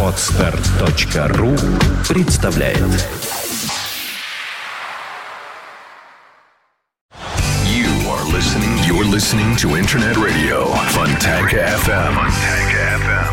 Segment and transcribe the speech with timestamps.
[0.00, 1.56] Отстар.ру
[2.08, 2.78] представляет
[7.66, 8.78] You are listening.
[8.86, 12.14] You're listening to Internet Radio Fontanka FM.
[12.14, 13.24] Fontanka FM.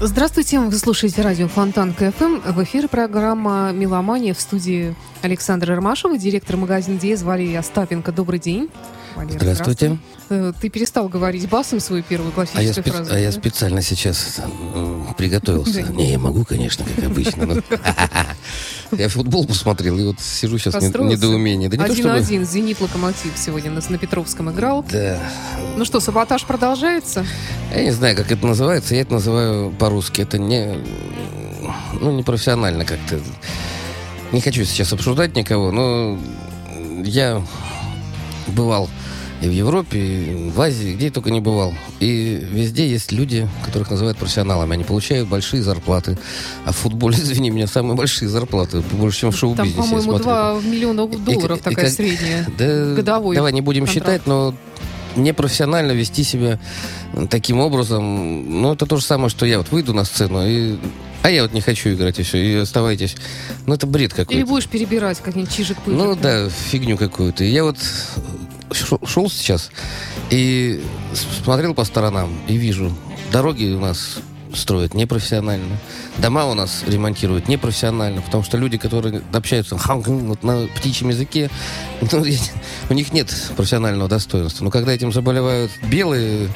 [0.00, 2.40] Здравствуйте, вы слушаете радио Фонтан КФМ.
[2.52, 8.10] В эфире программа «Меломания» в студии Александра Ромашева, директор магазина «Диез» Валерия Остапенко.
[8.10, 8.70] Добрый день.
[9.20, 9.98] Валерий, Здравствуйте.
[10.28, 10.50] здравствуй.
[10.50, 12.34] Э, Ты перестал говорить басом свою первую А я,
[12.72, 13.12] классическую фразу.
[13.14, 13.32] а я да?
[13.32, 14.40] специально сейчас
[15.18, 15.82] приготовился.
[15.82, 17.46] Не, я могу, конечно, как обычно.
[17.46, 17.62] но-
[18.98, 21.68] Я футбол посмотрел, и вот сижу сейчас в недоумении.
[21.68, 21.92] То чтобы...
[21.92, 22.44] Один-один.
[22.44, 24.84] «Зенит» «Локомотив» сегодня на, на Петровском играл.
[24.90, 25.18] Да.
[25.76, 27.24] Ну что, саботаж продолжается?
[27.74, 28.94] Я не знаю, как это называется.
[28.96, 30.22] Я это называю по-русски.
[30.22, 30.78] Это не...
[32.00, 33.20] Ну, не профессионально как-то.
[34.32, 36.18] Не хочу сейчас обсуждать никого, но
[37.04, 37.42] я
[38.48, 38.88] бывал
[39.42, 41.72] и в Европе, и в Азии, где я только не бывал.
[41.98, 44.74] И везде есть люди, которых называют профессионалами.
[44.74, 46.18] Они получают большие зарплаты.
[46.66, 48.80] А в футболе, извини меня, самые большие зарплаты.
[48.92, 49.76] Больше, чем в Там, шоу-бизнесе.
[49.76, 50.24] я по-моему, смотрю.
[50.24, 52.46] 2 миллиона долларов и такая как- средняя.
[52.58, 54.06] Да, годовой давай не будем контракт.
[54.06, 54.54] считать, но
[55.16, 56.58] непрофессионально вести себя
[57.30, 60.76] таким образом, ну, это то же самое, что я вот выйду на сцену и...
[61.22, 63.14] А я вот не хочу играть, и все, и оставайтесь.
[63.66, 64.46] Ну, это бред Или какой-то.
[64.46, 65.94] будешь перебирать как-нибудь чижик-пыжик?
[65.98, 67.44] Ну, да, фигню какую-то.
[67.44, 67.76] И я вот
[68.72, 69.70] шел, сейчас
[70.30, 70.82] и
[71.44, 72.92] смотрел по сторонам и вижу,
[73.32, 74.18] дороги у нас
[74.54, 75.76] строят непрофессионально.
[76.18, 81.50] Дома у нас ремонтируют непрофессионально, потому что люди, которые общаются вот на птичьем языке,
[82.12, 82.24] ну,
[82.88, 84.64] у них нет профессионального достоинства.
[84.64, 86.48] Но когда этим заболевают белые,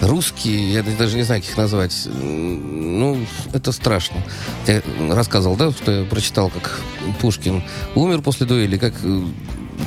[0.00, 3.18] русские, я даже не знаю, как их назвать, ну,
[3.52, 4.22] это страшно.
[4.66, 6.80] Я рассказывал, да, что я прочитал, как
[7.20, 7.62] Пушкин
[7.94, 9.22] умер после дуэли, как э,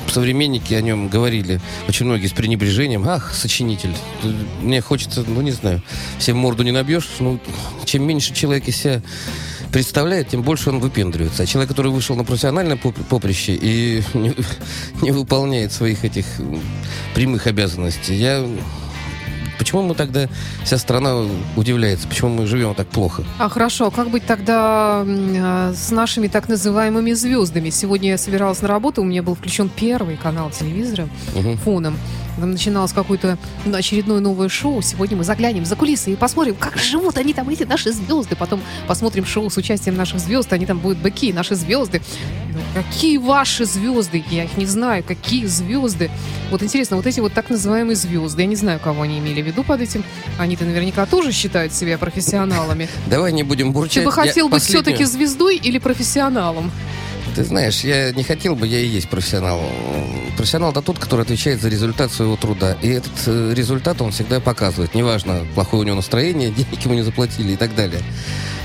[0.07, 3.07] современники о нем говорили, очень многие с пренебрежением.
[3.07, 3.95] Ах, сочинитель.
[4.61, 5.81] Мне хочется, ну, не знаю,
[6.19, 7.07] всем морду не набьешь.
[7.19, 7.39] Ну,
[7.85, 9.01] чем меньше человек из себя
[9.71, 11.43] представляет, тем больше он выпендривается.
[11.43, 14.33] А человек, который вышел на профессиональное поп- поприще и не,
[15.01, 16.25] не выполняет своих этих
[17.13, 18.45] прямых обязанностей, я...
[19.57, 20.27] Почему мы тогда,
[20.63, 21.25] вся страна
[21.55, 23.23] удивляется, почему мы живем так плохо?
[23.39, 27.69] А хорошо, как быть тогда а, с нашими так называемыми звездами?
[27.69, 31.57] Сегодня я собиралась на работу, у меня был включен первый канал телевизора Мгм.
[31.57, 31.97] фоном.
[32.39, 33.37] Там начиналось какое-то
[33.71, 34.81] очередное новое шоу.
[34.81, 38.35] Сегодня мы заглянем за кулисы и посмотрим, как живут они там, эти наши звезды.
[38.35, 40.51] Потом посмотрим шоу с участием наших звезд.
[40.53, 42.01] Они там будут быки, наши звезды.
[42.73, 44.23] Какие ваши звезды?
[44.29, 45.03] Я их не знаю.
[45.03, 46.09] Какие звезды?
[46.49, 49.45] Вот интересно, вот эти вот так называемые звезды, я не знаю, кого они имели в
[49.45, 50.03] виду под этим.
[50.37, 52.87] Они-то наверняка тоже считают себя профессионалами.
[53.07, 54.03] Давай не будем бурчать.
[54.03, 56.71] Ты бы хотел Я быть последнюю- все-таки звездой или профессионалом?
[57.35, 59.61] Ты знаешь, я не хотел бы, я и есть профессионал.
[60.35, 62.75] Профессионал это тот, который отвечает за результат своего труда.
[62.81, 64.93] И этот э, результат он всегда показывает.
[64.95, 68.01] Неважно, плохое у него настроение, денег ему не заплатили и так далее.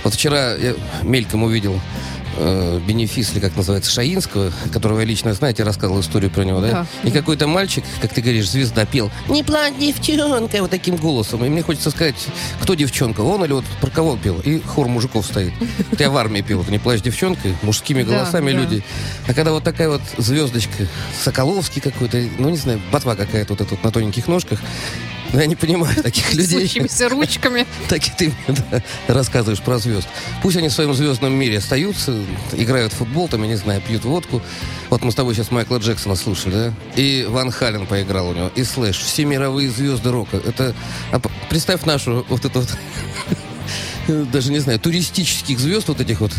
[0.03, 1.81] Вот вчера я мельком увидел
[2.37, 6.71] э, бенефис, или как называется, Шаинского, которого я лично, знаете, рассказывал историю про него, да?
[6.71, 6.87] Да.
[7.09, 11.45] И какой-то мальчик, как ты говоришь, звезда пел «Не плачь, девчонка!» вот таким голосом.
[11.45, 12.17] И мне хочется сказать,
[12.61, 14.41] кто девчонка, он или вот про кого он пел?
[14.41, 15.53] И хор мужиков стоит.
[15.99, 18.59] Я в армии пел, «Не плачь, девчонка», мужскими Да, голосами да.
[18.59, 18.83] люди.
[19.27, 20.87] А когда вот такая вот звездочка,
[21.23, 24.61] Соколовский какой-то, ну не знаю, ботва какая-то вот эта вот на тоненьких ножках,
[25.33, 26.67] ну, я не понимаю таких С людей.
[26.67, 27.67] сущимися ручками.
[27.89, 30.09] Так и ты да, рассказываешь про звезд.
[30.43, 32.19] Пусть они в своем звездном мире остаются,
[32.53, 34.43] играют в футбол, там, я не знаю, пьют водку.
[34.91, 36.75] Вот мы с тобой сейчас Майкла Джексона слушали, да?
[36.97, 38.99] И Ван Хален поиграл у него, и Слэш.
[38.99, 40.37] Все мировые звезды рока.
[40.37, 40.75] Это...
[41.13, 42.77] а представь нашу вот эту вот
[44.09, 46.33] даже не знаю, туристических звезд вот этих вот,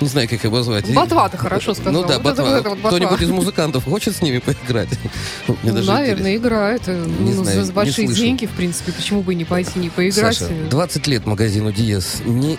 [0.00, 0.92] не знаю, как обозвать.
[0.92, 1.92] Ботва ты хорошо сказал.
[2.02, 2.44] Ну да, Вот ботва.
[2.44, 2.78] вот вот.
[2.86, 4.90] Кто-нибудь из музыкантов хочет с ними поиграть?
[5.48, 6.86] Мне Ну, даже наверное, играет.
[6.86, 9.90] Не ну, знаю, за не большие деньги, в принципе, почему бы и не пойти, не
[9.90, 10.36] поиграть?
[10.36, 12.22] Саша, 20 лет магазину Диес.
[12.24, 12.58] Ни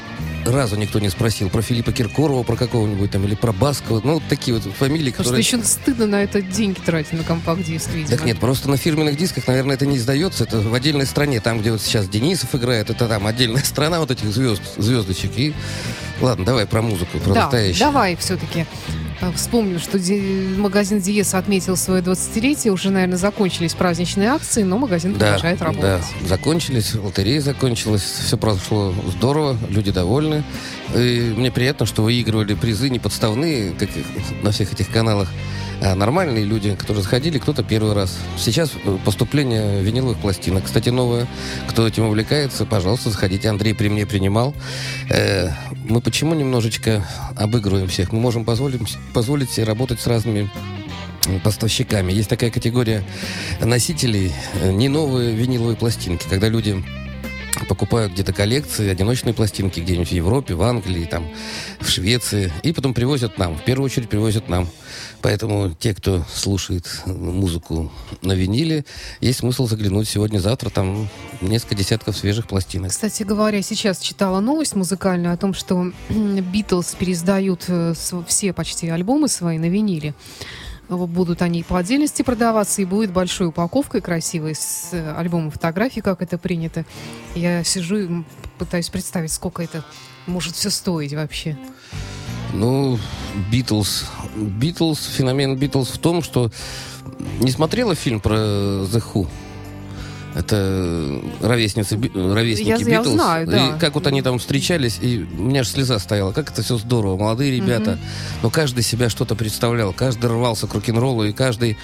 [0.51, 4.01] разу никто не спросил про Филиппа Киркорова, про какого-нибудь там, или про Баскова.
[4.03, 5.39] Ну, вот такие вот фамилии, Потому что которые...
[5.39, 8.09] еще стыдно на это деньги тратить на компакт-диск, видимо.
[8.09, 10.43] Так нет, просто на фирменных дисках, наверное, это не издается.
[10.43, 11.39] Это в отдельной стране.
[11.39, 15.31] Там, где вот сейчас Денисов играет, это там отдельная страна вот этих звезд, звездочек.
[15.37, 15.53] И
[16.21, 17.79] ладно, давай про музыку, про да, настоящее.
[17.79, 18.65] давай все-таки
[19.35, 22.71] вспомним, что ди- магазин Диес отметил свое 20-летие.
[22.71, 26.03] Уже, наверное, закончились праздничные акции, но магазин Да, продолжает да, работать.
[26.27, 30.43] закончились, лотерея закончилась, все прошло здорово, люди довольны.
[30.95, 33.89] И мне приятно, что выигрывали призы не подставные, как
[34.43, 35.29] на всех этих каналах,
[35.81, 38.17] а нормальные люди, которые заходили, кто-то первый раз.
[38.37, 40.65] Сейчас э, поступление виниловых пластинок.
[40.65, 41.27] Кстати, новое.
[41.69, 43.49] Кто этим увлекается, пожалуйста, заходите.
[43.49, 44.53] Андрей при мне принимал.
[45.09, 45.49] Э,
[45.87, 47.05] мы почему немножечко
[47.35, 48.11] обыгрываем всех?
[48.11, 48.81] Мы можем позволить,
[49.13, 50.49] позволить себе работать с разными
[51.43, 52.11] поставщиками.
[52.11, 53.03] Есть такая категория
[53.59, 54.31] носителей,
[54.61, 56.83] э, не новые виниловые пластинки, когда люди
[57.67, 61.27] покупают где-то коллекции, одиночные пластинки где-нибудь в Европе, в Англии, там,
[61.79, 63.57] в Швеции, и потом привозят нам.
[63.57, 64.67] В первую очередь привозят нам.
[65.21, 67.91] Поэтому те, кто слушает музыку
[68.21, 68.85] на виниле,
[69.21, 70.69] есть смысл заглянуть сегодня-завтра.
[70.69, 71.09] Там
[71.41, 72.91] несколько десятков свежих пластинок.
[72.91, 77.93] Кстати говоря, сейчас читала новость музыкальную о том, что Битлз переиздают э,
[78.27, 80.13] все почти альбомы свои на виниле.
[80.87, 86.21] Будут они по отдельности продаваться, и будет большой упаковкой красивой с э, альбомом фотографий, как
[86.21, 86.85] это принято.
[87.33, 88.23] Я сижу и
[88.59, 89.83] пытаюсь представить, сколько это
[90.27, 91.57] может все стоить вообще.
[92.55, 92.99] Ну,
[93.51, 94.05] Битлз.
[94.35, 96.51] Битлз, феномен Битлз в том, что
[97.39, 99.27] не смотрела фильм про The Who?
[100.35, 102.89] Это ровесницы, ровесники я, Битлз.
[102.89, 103.69] Я знаю, да.
[103.69, 106.33] И как вот они там встречались, и у меня же слеза стояла.
[106.33, 107.17] Как это все здорово.
[107.17, 107.91] Молодые ребята.
[107.91, 107.99] Угу.
[108.43, 109.93] Но каждый себя что-то представлял.
[109.93, 111.77] Каждый рвался к рок-н-роллу, и каждый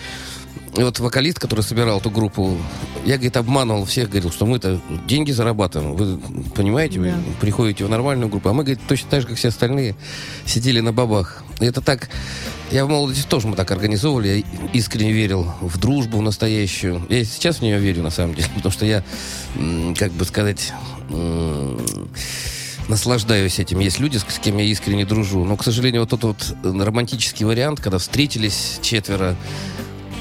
[0.78, 2.58] и вот вокалист, который собирал эту группу,
[3.06, 5.96] я, говорит, обманывал всех, говорил, что мы-то деньги зарабатываем.
[5.96, 6.18] Вы
[6.56, 7.16] понимаете, да.
[7.16, 9.96] вы приходите в нормальную группу, а мы, говорит, точно так же, как все остальные,
[10.46, 11.44] сидели на бабах.
[11.60, 12.10] И это так...
[12.72, 14.28] Я в молодости тоже мы так организовывали.
[14.30, 17.06] Я искренне верил в дружбу настоящую.
[17.10, 18.48] Я сейчас в нее верю, на самом деле.
[18.56, 19.04] Потому что я,
[19.98, 20.72] как бы сказать
[22.88, 23.80] наслаждаюсь этим.
[23.80, 25.44] Есть люди, с кем я искренне дружу.
[25.44, 29.36] Но, к сожалению, вот тот вот романтический вариант, когда встретились четверо,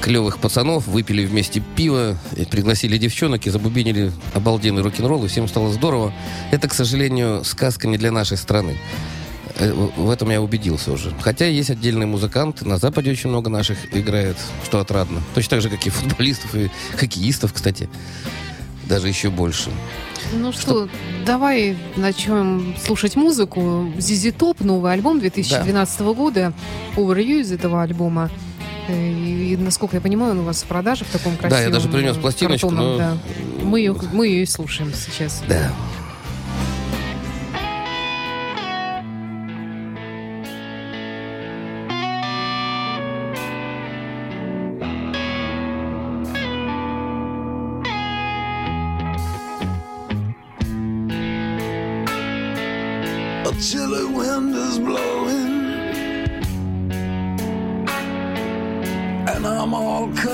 [0.01, 2.17] клевых пацанов, выпили вместе пиво,
[2.49, 6.13] пригласили девчонок и забубенили обалденный рок-н-ролл, и всем стало здорово.
[6.51, 8.77] Это, к сожалению, сказка не для нашей страны.
[9.59, 11.13] Э, в этом я убедился уже.
[11.21, 15.21] Хотя есть отдельные музыканты, на Западе очень много наших играет, что отрадно.
[15.35, 17.87] Точно так же, как и футболистов, и хоккеистов, кстати.
[18.85, 19.69] Даже еще больше.
[20.33, 20.89] Ну что, что,
[21.25, 23.91] давай начнем слушать музыку.
[23.97, 26.05] Зизи Топ, новый альбом 2012 да.
[26.13, 26.53] года.
[26.97, 28.29] Из этого альбома.
[28.89, 31.89] И, насколько я понимаю, он у вас в продаже в таком красивом Да, я даже
[31.89, 32.69] принес пластиночку.
[32.69, 32.97] Картоном, но...
[32.97, 33.17] да.
[33.63, 35.43] мы, ее, мы ее и слушаем сейчас.
[35.47, 35.71] Да.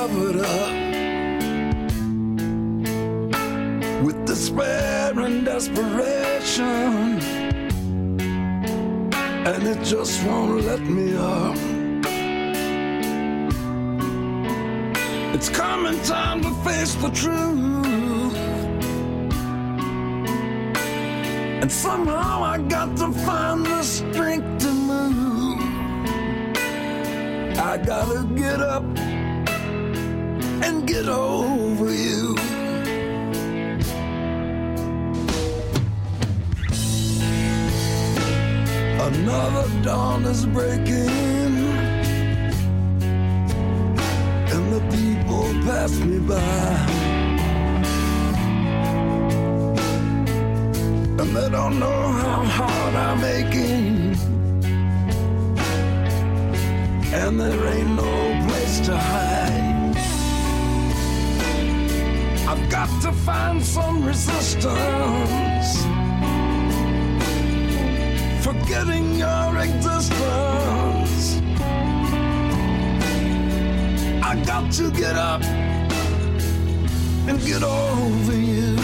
[0.07, 0.71] Covered up
[4.03, 7.19] with despair and desperation,
[9.51, 11.57] and it just won't let me up.
[15.35, 18.35] It's coming time to face the truth.
[21.61, 25.59] And somehow I got to find the strength to move.
[27.59, 28.85] I gotta get up
[30.97, 32.35] get over you.
[39.09, 41.09] Another dawn is breaking,
[44.53, 46.75] and the people pass me by.
[51.19, 54.15] And they don't know how hard I'm aching
[57.13, 59.76] and there ain't no place to hide.
[62.69, 64.67] Got to find some resistance,
[68.43, 71.41] forgetting your existence.
[74.21, 75.41] I got to get up
[77.27, 78.75] and get over you.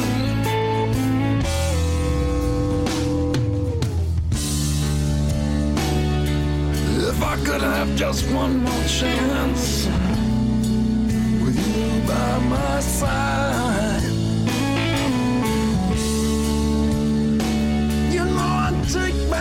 [7.10, 9.88] If I could have just one more chance
[11.44, 13.73] with you by my side.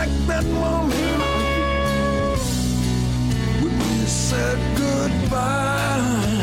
[0.03, 0.93] Back that moment
[3.61, 6.42] when we said goodbye.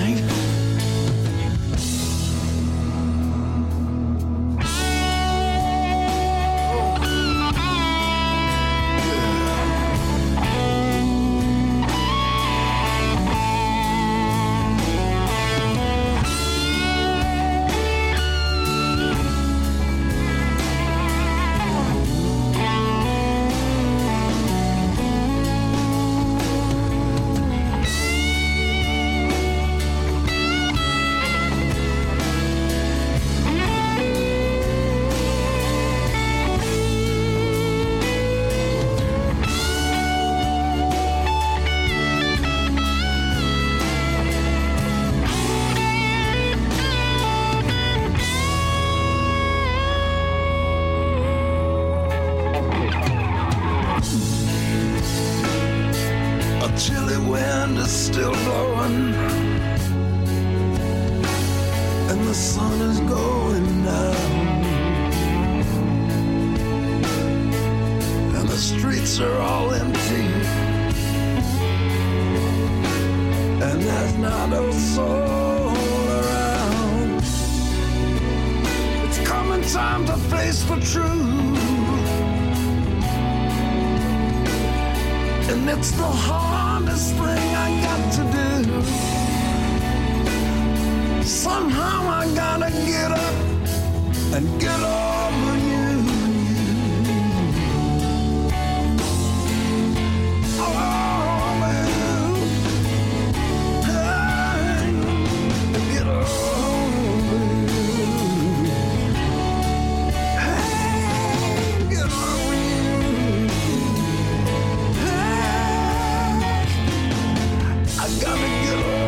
[118.71, 119.00] Peace.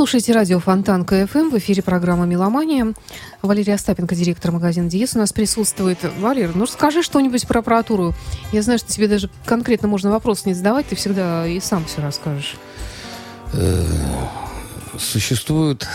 [0.00, 1.50] Слушаете радио Фонтан КФМ.
[1.50, 2.94] В эфире программа «Меломания».
[3.42, 5.98] Валерия Остапенко, директор магазина «Диез» у нас присутствует.
[6.20, 8.14] Валер, ну расскажи что-нибудь про аппаратуру.
[8.50, 12.00] Я знаю, что тебе даже конкретно можно вопрос не задавать, ты всегда и сам все
[12.00, 12.56] расскажешь.
[13.52, 13.84] Э,
[14.98, 15.86] Существует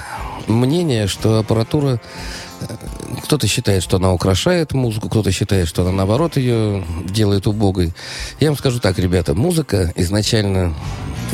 [0.46, 2.00] мнение, что аппаратура...
[2.62, 2.66] э,
[3.24, 7.92] Кто-то считает, что она украшает музыку, кто-то считает, что она, наоборот, ее делает убогой.
[8.40, 10.76] Я вам скажу так, ребята, музыка изначально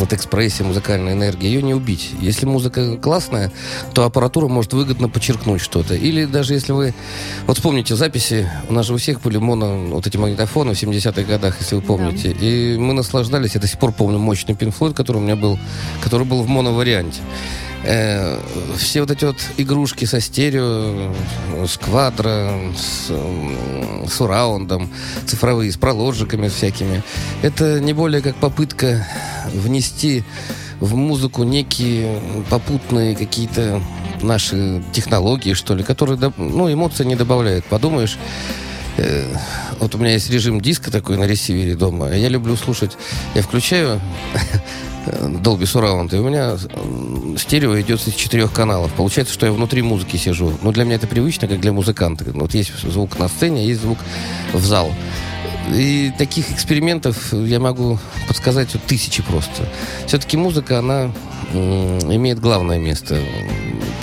[0.01, 2.09] вот экспрессия, музыкальная энергия, ее не убить.
[2.19, 3.51] Если музыка классная,
[3.93, 5.93] то аппаратура может выгодно подчеркнуть что-то.
[5.93, 6.95] Или даже если вы...
[7.45, 11.21] Вот вспомните записи, у нас же у всех были моно, вот эти магнитофоны в 70-х
[11.21, 12.31] годах, если вы помните.
[12.31, 15.59] И мы наслаждались, я до сих пор помню мощный Pink Floyd, который у меня был,
[16.01, 17.21] который был в моно-варианте.
[17.83, 18.39] Э,
[18.77, 21.13] все вот эти вот игрушки со стерео,
[21.65, 24.89] с квадро, с м, сураундом,
[25.25, 27.01] цифровые, с проложиками всякими,
[27.41, 29.07] это не более как попытка
[29.51, 30.23] внести
[30.79, 33.81] в музыку некие попутные какие-то
[34.21, 37.65] наши технологии, что ли, которые, ну, эмоции не добавляют.
[37.65, 38.17] Подумаешь,
[38.97, 39.25] э,
[39.79, 42.11] вот у меня есть режим диска такой на ресивере дома.
[42.11, 42.91] Я люблю слушать,
[43.33, 43.99] я включаю
[45.05, 48.91] Dolby Surround, и у меня м, стерео идет из четырех каналов.
[48.93, 50.57] Получается, что я внутри музыки сижу.
[50.61, 52.25] Ну, для меня это привычно, как для музыканта.
[52.33, 53.97] Ну, Вот есть звук на сцене, есть звук
[54.53, 54.91] в зал.
[55.73, 59.67] И таких экспериментов я могу подсказать тысячи просто.
[60.07, 61.11] Все-таки музыка, она
[61.53, 63.19] имеет главное место.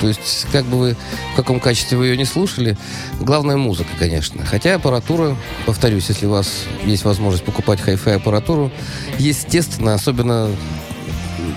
[0.01, 0.97] То есть, как бы вы,
[1.33, 2.77] в каком качестве вы ее не слушали,
[3.21, 4.45] главная музыка, конечно.
[4.45, 5.37] Хотя аппаратура,
[5.67, 6.49] повторюсь, если у вас
[6.85, 8.71] есть возможность покупать хай-фай аппаратуру,
[9.19, 10.51] естественно, особенно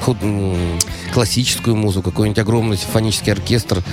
[0.01, 0.17] худ-
[1.13, 3.83] классическую музыку, какой-нибудь огромный симфонический оркестр.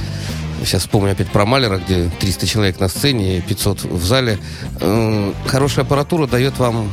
[0.65, 4.39] Сейчас вспомню опять про Малера, где 300 человек на сцене и 500 в зале.
[4.81, 6.91] М, Хорошая аппаратура дает вам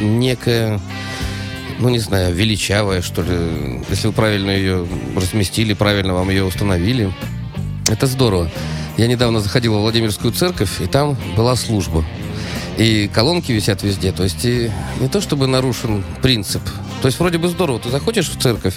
[0.00, 0.80] некое,
[1.78, 3.82] ну не знаю, величавое, что ли.
[3.88, 4.86] Если вы правильно ее
[5.16, 7.12] разместили, правильно вам ее установили.
[7.88, 8.50] Это здорово.
[8.96, 12.04] Я недавно заходил во Владимирскую церковь, и там была служба.
[12.76, 14.12] И колонки висят везде.
[14.12, 16.62] То есть и не то чтобы нарушен принцип.
[17.04, 17.78] То есть вроде бы здорово.
[17.80, 18.76] Ты заходишь в церковь,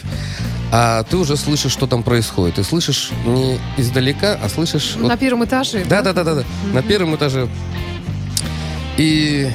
[0.69, 2.55] а ты уже слышишь, что там происходит.
[2.55, 4.97] Ты слышишь не издалека, а слышишь...
[4.97, 5.85] вот- На первом этаже.
[5.87, 6.43] да, да, да, да, да.
[6.73, 7.47] На первом этаже.
[8.97, 9.49] И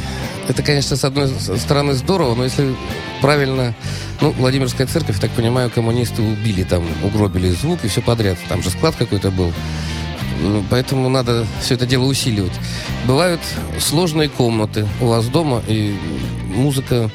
[0.49, 2.75] это, конечно, с одной стороны здорово, но если
[3.21, 3.75] правильно...
[4.23, 8.39] Ну, Владимирская церковь, так понимаю, коммунисты убили там, угробили звук и все подряд.
[8.49, 9.53] Там же склад какой-то был.
[10.41, 12.53] Ну, Поэтому надо все это дело усиливать.
[13.05, 13.43] Бывают
[13.79, 15.95] сложные комнаты у вас дома, и
[16.55, 17.11] музыка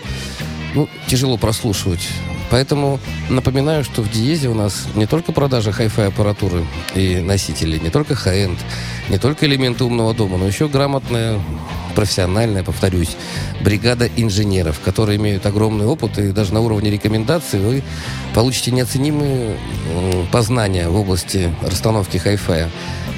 [0.77, 2.07] ну, тяжело прослушивать.
[2.51, 6.65] Поэтому напоминаю, что в Диезе у нас не только продажа хай-фай аппаратуры
[6.95, 8.59] и носителей, не только хай-энд,
[9.09, 11.41] не только элементы умного дома, но еще грамотная,
[11.95, 13.17] профессиональная, повторюсь,
[13.61, 17.83] бригада инженеров, которые имеют огромный опыт, и даже на уровне рекомендаций вы
[18.35, 19.57] получите неоценимые
[20.31, 22.69] познания в области расстановки хай-фая.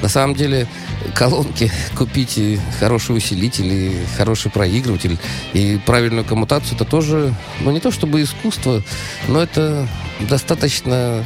[0.02, 0.66] На самом деле,
[1.14, 5.18] колонки купить и хороший усилитель, и хороший проигрыватель,
[5.52, 8.82] и правильную коммутацию, это тоже, ну, не то чтобы искусство,
[9.28, 9.88] но это
[10.20, 11.24] достаточно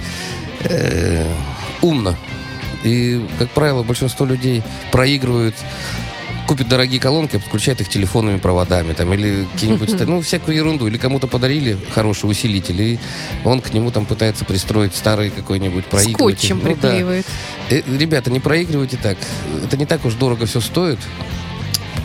[0.60, 1.24] э,
[1.82, 2.16] умно.
[2.82, 4.62] И, как правило, большинство людей
[4.92, 5.54] проигрывают
[6.46, 10.86] купит дорогие колонки, подключает их телефонными проводами, там, или какие-нибудь, ну, всякую ерунду.
[10.86, 12.98] Или кому-то подарили хороший усилитель, и
[13.44, 16.38] он к нему там пытается пристроить старый какой-нибудь проигрыватель.
[16.38, 16.70] Скотчем Ну, да.
[16.74, 17.26] приклеивает.
[17.70, 19.16] Э, Ребята, не проигрывайте так.
[19.64, 20.98] Это не так уж дорого все стоит.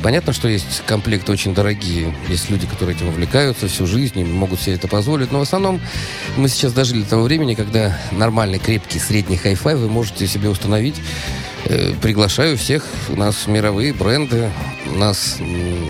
[0.02, 2.16] Понятно, что есть комплекты очень дорогие.
[2.30, 5.32] Есть люди, которые этим увлекаются всю жизнь и могут себе это позволить.
[5.34, 5.82] Но в основном
[6.38, 10.96] мы сейчас дожили до того времени, когда нормальный, крепкий, средний хай-фай вы можете себе установить.
[11.70, 12.84] Э, приглашаю всех.
[13.10, 14.50] У нас мировые бренды.
[14.92, 15.88] У нас м,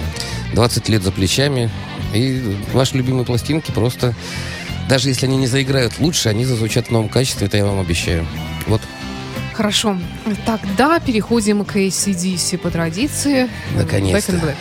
[0.53, 1.69] 20 лет за плечами.
[2.13, 4.13] И ваши любимые пластинки просто...
[4.89, 8.25] Даже если они не заиграют лучше, они зазвучат в новом качестве, это я вам обещаю.
[8.65, 8.81] Вот.
[9.53, 9.98] Хорошо.
[10.45, 13.50] Тогда переходим к ACDC по традиции.
[13.75, 14.31] Наконец-то.
[14.31, 14.55] Back in Black.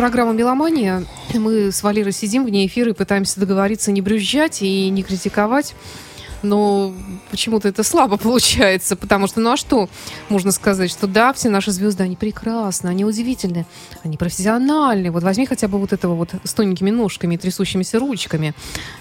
[0.00, 1.04] Программа «Меломания».
[1.34, 5.74] Мы с Валерой сидим вне эфира и пытаемся договориться не брюзжать и не критиковать.
[6.42, 6.94] Но
[7.30, 9.90] почему-то это слабо получается, потому что, ну а что
[10.30, 13.66] можно сказать, что да, все наши звезды, они прекрасны, они удивительны,
[14.02, 15.10] они профессиональны.
[15.10, 18.54] Вот возьми хотя бы вот этого вот с тоненькими ножками трясущимися ручками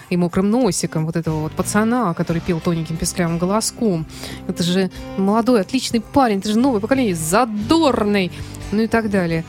[0.09, 4.05] и мокрым носиком, вот этого вот пацана, который пел тоненьким песклявым голоском.
[4.49, 8.33] Это же молодой, отличный парень, это же новое поколение, задорный.
[8.71, 9.43] Ну и так далее.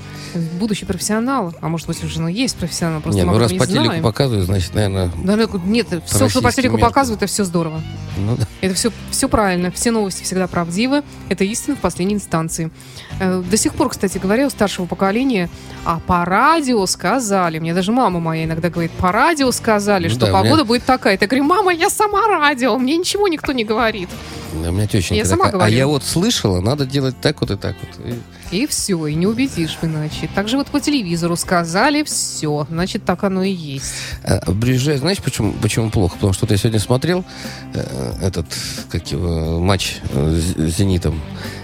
[0.58, 3.58] Будущий профессионал, а может быть уже ну, есть профессионал, просто Не, мы ну раз этом
[3.58, 4.02] по не телеку знаем.
[4.02, 6.88] показывают, значит, наверное, Да, ну, нет, все, что по телеку методом.
[6.90, 7.80] показывают, это все здорово.
[8.16, 8.44] ну да.
[8.60, 11.02] Это все, все правильно, все новости всегда правдивы.
[11.28, 12.70] Это истина в последней инстанции.
[13.18, 15.48] Э, До сих пор, кстати говоря, у старшего поколения,
[15.84, 20.20] а по радио сказали, мне даже мама моя иногда говорит, по радио сказали, Ну что
[20.20, 21.18] да, у меня- погода будет такая.
[21.20, 24.08] Я говорю, мама, я сама радио, мне ничего никто не говорит.
[24.52, 25.76] У меня тещенька Я сама такая, а говорю.
[25.76, 28.06] я вот слышала, надо делать так вот и так вот.
[28.06, 28.14] И
[28.50, 30.28] И все, и не убедишь иначе.
[30.34, 33.92] Также вот по телевизору сказали все, значит, так оно и есть.
[34.24, 36.14] А, Приезжаю, знаешь, почему, почему плохо?
[36.14, 37.24] Потому что я сегодня смотрел
[37.74, 38.46] э, этот,
[38.90, 41.20] как его, матч э, с «Зенитом»,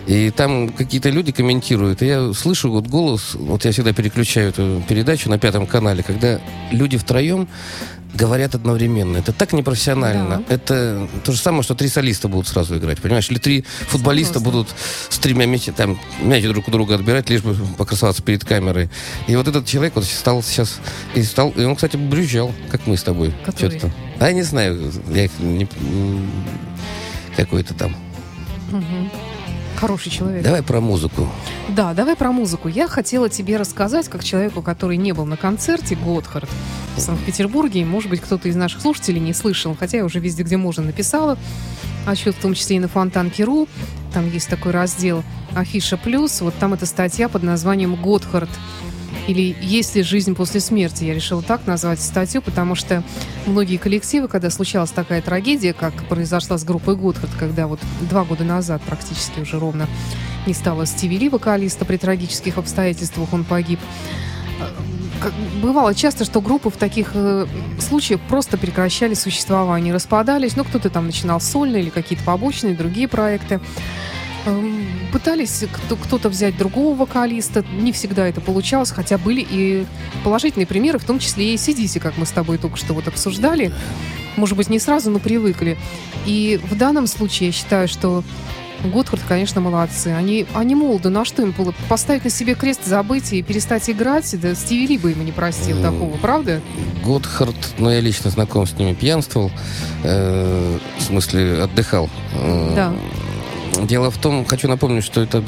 [0.07, 4.83] и там какие-то люди комментируют, и я слышу вот голос, вот я всегда переключаю эту
[4.89, 7.49] передачу на пятом канале, когда люди втроем
[8.17, 9.19] говорят одновременно.
[9.19, 10.43] Это так непрофессионально.
[10.49, 13.31] Это то же самое, что три солиста будут сразу играть, понимаешь?
[13.31, 14.53] Или три футболиста Согласна.
[14.53, 14.75] будут
[15.09, 18.89] с тремя мяч, там, мяч друг у друга отбирать, лишь бы покрасоваться перед камерой.
[19.27, 20.79] И вот этот человек вот стал сейчас...
[21.15, 23.35] И, стал, и он, кстати, брюзжал, как мы с тобой.
[23.45, 23.73] Который?
[23.73, 23.93] Чё-то там.
[24.21, 25.69] А я не знаю, я их не...
[27.37, 27.95] Какой-то там.
[28.71, 29.11] Мгм.
[29.77, 30.43] Хороший человек.
[30.43, 31.29] Давай про музыку.
[31.69, 32.69] Да, давай про музыку.
[32.69, 36.49] Я хотела тебе рассказать, как человеку, который не был на концерте Готхард
[36.97, 40.45] в Санкт-Петербурге, и, может быть, кто-то из наших слушателей не слышал, хотя я уже везде,
[40.45, 41.39] где можно, написала
[42.07, 43.69] отчет, в том числе и на Фонтанке.ру.
[44.17, 45.23] Там есть такой раздел
[45.55, 46.41] «Афиша плюс».
[46.41, 48.49] Вот там эта статья под названием «Готхард»
[49.27, 53.05] или «Есть ли жизнь после смерти?» Я решила так назвать статью, потому что
[53.45, 58.45] многие коллективы, когда случалась такая трагедия, как произошла с группой Готхард, когда вот два года
[58.45, 59.87] назад практически уже ровно
[60.47, 63.81] не стало Стиви Ли, вокалиста, при трагических обстоятельствах он погиб.
[65.23, 65.31] Э,
[65.63, 67.47] Бывало часто, что группы в таких э,
[67.81, 70.57] случаях просто прекращали существование, распадались.
[70.57, 73.61] Ну, кто-то там начинал сольно или какие-то побочные, другие проекты.
[74.47, 79.87] Эм, Пытались кто- кто-то взять другого вокалиста, не всегда это получалось, хотя были и
[80.25, 83.73] положительные примеры, в том числе и CDC, как мы с тобой только что вот обсуждали.
[84.37, 85.79] Может быть, не сразу, но привыкли.
[86.27, 88.23] И в данном случае я считаю, что
[88.85, 90.09] Готхард, конечно, молодцы.
[90.09, 91.09] Они, они молоды.
[91.09, 91.75] На что им было?
[91.89, 94.39] Поставить на себе крест, забыть и перестать играть?
[94.41, 96.61] Да Стиви Ли бы ему не простил такого, правда?
[97.05, 99.51] Готхард, ну, я лично знаком с ними, пьянствовал,
[100.05, 102.09] э, в смысле, отдыхал.
[102.35, 102.95] Э, Да.
[103.85, 105.45] Дело в том, хочу напомнить, что это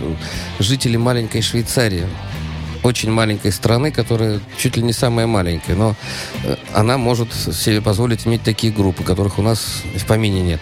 [0.59, 2.07] жители маленькой Швейцарии,
[2.83, 5.95] очень маленькой страны, которая чуть ли не самая маленькая, но
[6.45, 10.61] э, она может себе позволить иметь такие группы, которых у нас в помине нет.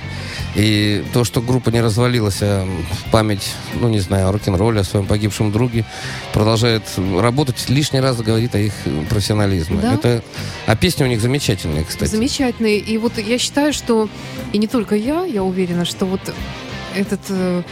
[0.55, 4.85] И то, что группа не развалилась, а в память, ну, не знаю, о рок-н-ролле, о
[4.85, 5.85] своем погибшем друге,
[6.33, 8.72] продолжает работать, лишний раз говорит о их
[9.11, 9.79] профессионализме.
[9.81, 9.94] Да.
[9.94, 10.22] Это...
[10.66, 12.11] А песни у них замечательные, кстати.
[12.11, 12.79] Замечательные.
[12.79, 14.09] И вот я считаю, что,
[14.52, 16.20] и не только я, я уверена, что вот
[16.94, 17.62] этот э,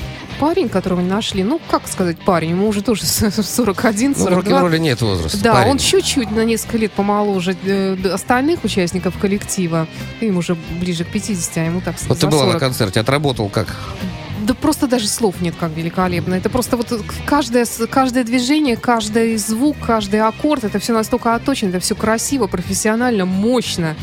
[0.45, 4.37] парень, которого они нашли, ну, как сказать парень, ему уже тоже 41, Ну, в 42.
[4.37, 5.39] рок-н-ролле нет возраста.
[5.43, 5.71] Да, парень.
[5.71, 9.87] он чуть-чуть на несколько лет помоложе э, остальных участников коллектива.
[10.21, 12.61] Им уже ближе к 50, а ему так Вот за ты была на 40.
[12.61, 13.75] концерте, отработал как?
[14.47, 16.35] Да просто даже слов нет, как великолепно.
[16.35, 16.93] Это просто вот
[17.25, 23.25] каждое, каждое движение, каждый звук, каждый аккорд, это все настолько отточено, это все красиво, профессионально,
[23.25, 23.97] мощно.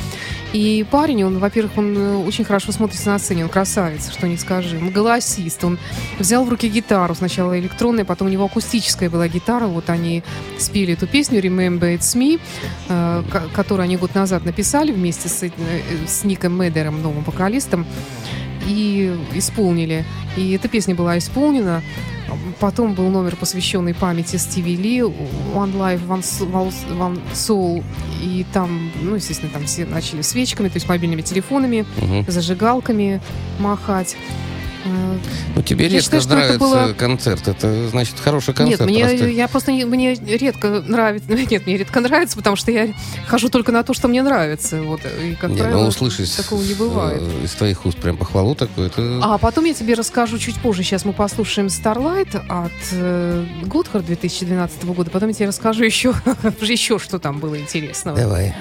[0.54, 4.38] И парень, он, во-первых, он э, очень хорошо смотрится на сцене, он красавец, что не
[4.38, 4.78] скажи.
[4.78, 5.80] Он голосист, он
[6.20, 10.24] взял в руки гитару, сначала электронная, потом у него акустическая была гитара, вот они
[10.58, 12.40] спели эту песню «Remember It's Me»,
[12.90, 15.52] э, ко- которую они год назад написали вместе с, э,
[16.06, 17.86] с Ником Медером, новым вокалистом
[18.68, 20.04] и исполнили.
[20.36, 21.82] И эта песня была исполнена.
[22.60, 27.84] Потом был номер, посвященный памяти Стиви Ли, One Life, One, S- One Soul.
[28.22, 32.26] И там, ну, естественно, там все начали свечками, то есть мобильными телефонами, Мгм.
[32.28, 33.22] зажигалками
[33.60, 34.16] махать.
[35.56, 37.48] Ну, тебе Я редко считаю, нравится было- концерт.
[37.48, 38.82] Это значит хороший концерт.
[38.82, 41.28] Нет, мне, раз ты- я просто не- мне редко нравится.
[41.52, 42.94] Нет, мне редко нравится, потому что я
[43.28, 44.82] хожу только на то, что мне нравится.
[44.82, 47.22] Вот, и, как Не, правило, ну, услышать такого не бывает.
[47.22, 49.20] э, из твоих уст прям похвалу такую, это...
[49.24, 50.84] А потом я тебе расскажу чуть позже.
[50.84, 55.10] Сейчас мы послушаем Starlight от э, Готхард 2012 года.
[55.12, 56.14] Потом я тебе расскажу еще,
[56.62, 58.18] еще что там было интересного.
[58.18, 58.56] Давай.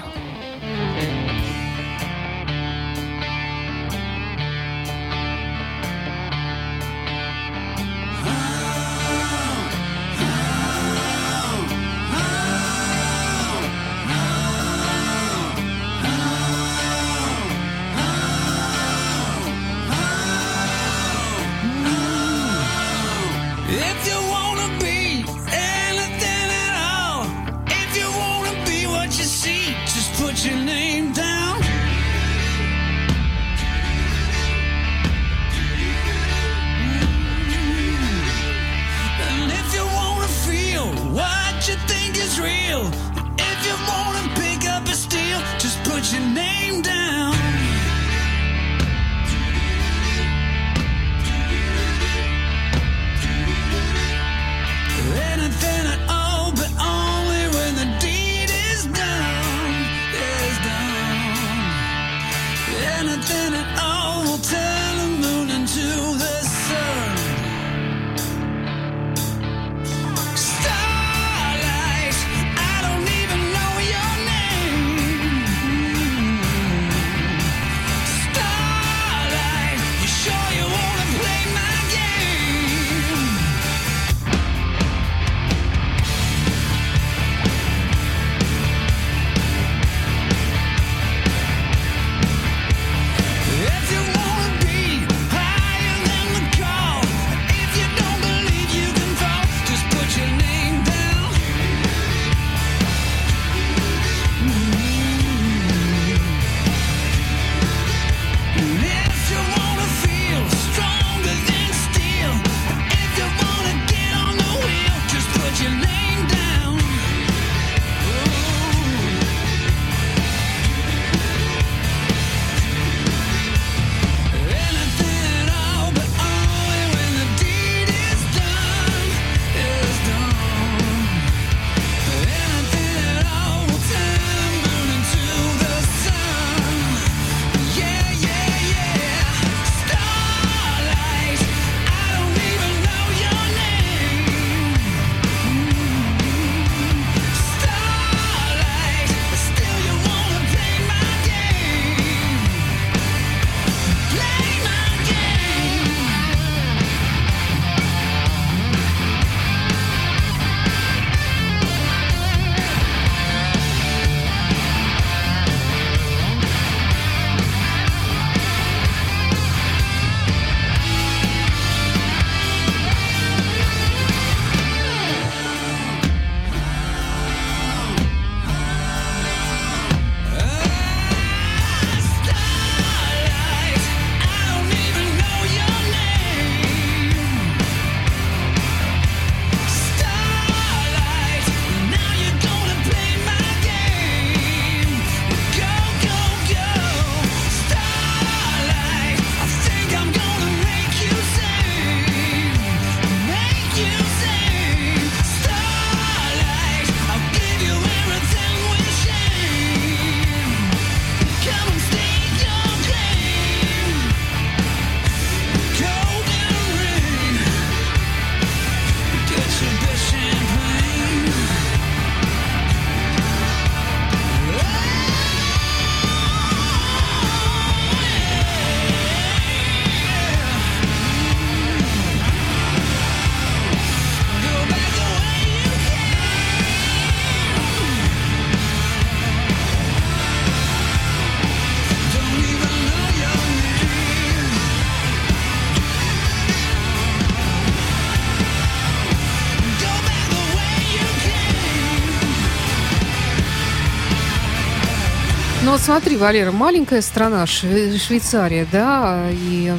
[255.80, 259.72] Вот смотри, Валера, маленькая страна, Шве- Швейцария, да, и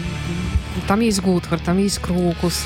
[0.88, 2.62] там есть Готхард, там есть Крокус,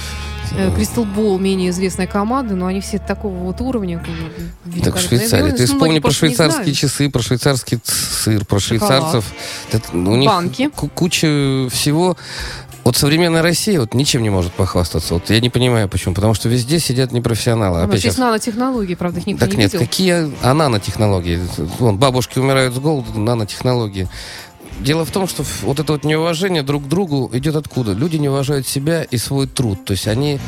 [0.58, 4.02] э, Кристал Болл, менее известная команда, но они все такого вот уровня.
[4.84, 4.98] Так.
[5.00, 5.52] Швейцарии.
[5.52, 9.26] Ну, Ты вспомни про швейцарские часы, про швейцарский сыр, про швейцарцев.
[9.71, 10.69] Это- у них Банки.
[10.93, 12.17] куча всего.
[12.86, 15.15] Вот современная Россия вот ничем не может похвастаться.
[15.15, 16.13] Вот я не понимаю, почему.
[16.13, 17.78] Потому что везде сидят непрофессионалы.
[17.78, 19.86] У нас Опять сейчас- нанотехнологии, правда, их никто Так не нет, видел.
[19.88, 21.41] какие а нанотехнологии?
[21.80, 24.08] Вон, бабушки умирают с голоду, нанотехнологии.
[24.80, 27.93] Дело в том, что вот это вот неуважение друг к другу идет откуда?
[27.93, 29.84] Люди не уважают себя и свой труд.
[29.84, 30.39] То есть они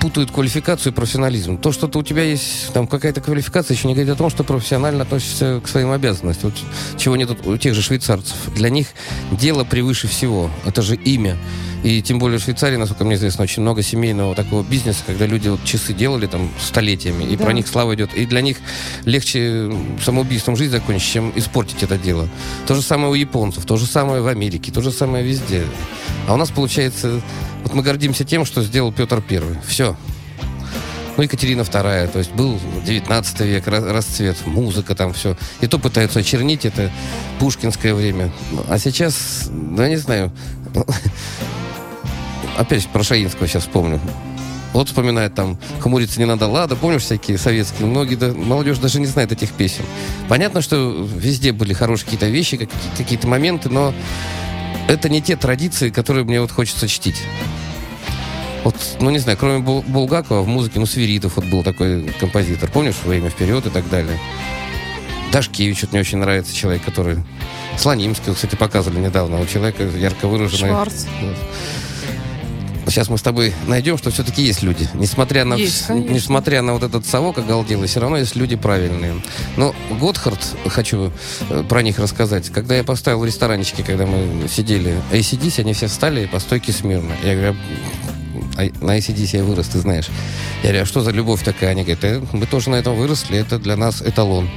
[0.00, 1.58] путают квалификацию и профессионализм.
[1.58, 5.02] То, что у тебя есть там какая-то квалификация, еще не говорит о том, что профессионально
[5.02, 6.50] относишься к своим обязанностям.
[6.50, 8.36] Вот чего нет у тех же швейцарцев.
[8.54, 8.88] Для них
[9.30, 10.50] дело превыше всего.
[10.64, 11.36] Это же имя.
[11.82, 15.48] И тем более в Швейцарии, насколько мне известно, очень много семейного такого бизнеса, когда люди
[15.48, 17.44] вот часы делали там столетиями, и Да.
[17.44, 18.14] про них слава идет.
[18.14, 18.58] И для них
[19.04, 19.68] легче
[20.00, 22.28] самоубийством жизнь закончить, чем испортить это дело.
[22.68, 25.64] То же самое у японцев, то же самое в Америке, то же самое везде.
[26.28, 27.20] А у нас получается,
[27.64, 29.56] вот мы гордимся тем, что сделал Петр Первый.
[29.66, 29.96] Все.
[31.16, 35.38] Ну, Екатерина Вторая, то есть был 19 век, ра- расцвет, музыка там все.
[35.62, 36.90] И то пытаются очернить это
[37.38, 38.30] пушкинское время.
[38.68, 40.32] А сейчас, ну, я не знаю,
[42.58, 44.00] опять про Шаинского сейчас вспомню.
[44.74, 46.76] Вот вспоминает там «Хмуриться не надо, лада».
[46.76, 47.86] Помнишь всякие советские?
[47.88, 49.84] Многие, да- молодежь даже не знает этих песен.
[50.28, 52.68] Понятно, что везде были хорошие какие-то вещи, как-
[52.98, 53.94] какие-то моменты, но
[54.88, 57.22] это не те традиции, которые мне вот хочется чтить.
[58.64, 62.70] Вот, ну не знаю, кроме Бул- Булгакова в музыке, ну Свиридов вот был такой композитор.
[62.70, 64.18] Помнишь «Время вперед» и так далее.
[65.32, 67.18] Дашкевич вот мне очень нравится человек, который...
[67.78, 69.40] Слонимский, кстати, показывали недавно.
[69.40, 70.68] У человека ярко выраженный...
[70.68, 71.06] Шварц.
[72.86, 74.86] Сейчас мы с тобой найдем, что все-таки есть люди.
[74.92, 76.12] Несмотря на, Есть, конечно.
[76.12, 79.14] несмотря на вот этот совок оголделый, все равно есть люди правильные.
[79.56, 81.10] Но Готхард, хочу
[81.48, 82.50] э, про них рассказать.
[82.50, 87.14] Когда я поставил в ресторанчике, когда мы сидели, ACDC, они все встали по стойке смирно.
[87.24, 87.56] Я говорю,
[88.56, 90.08] «А на ACDC я вырос, ты знаешь.
[90.62, 91.70] Я говорю, а что за любовь такая?
[91.70, 94.48] Они говорят, «Э, мы тоже на этом выросли, это для нас эталон.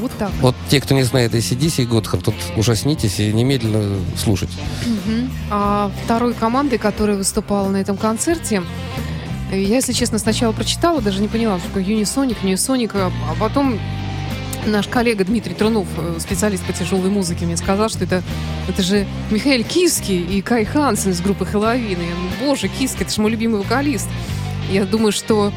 [0.00, 0.30] Вот так.
[0.40, 4.50] Вот те, кто не знает ACDC и Готхард, тут ужаснитесь и немедленно слушать.
[5.50, 8.62] А второй командой, которая выступала на этом концерте,
[9.50, 13.78] я, если честно, сначала прочитала, даже не поняла, что такое Юнисоник, Юнисоник, а потом
[14.66, 18.22] наш коллега Дмитрий Трунов, э, специалист по тяжелой музыке, мне сказал, что это,
[18.68, 21.98] это же Михаил Киски и Кай Хансен из группы Хэллоуин.
[22.40, 24.08] Боже, Киски, это же мой любимый вокалист.
[24.70, 25.52] Я думаю, что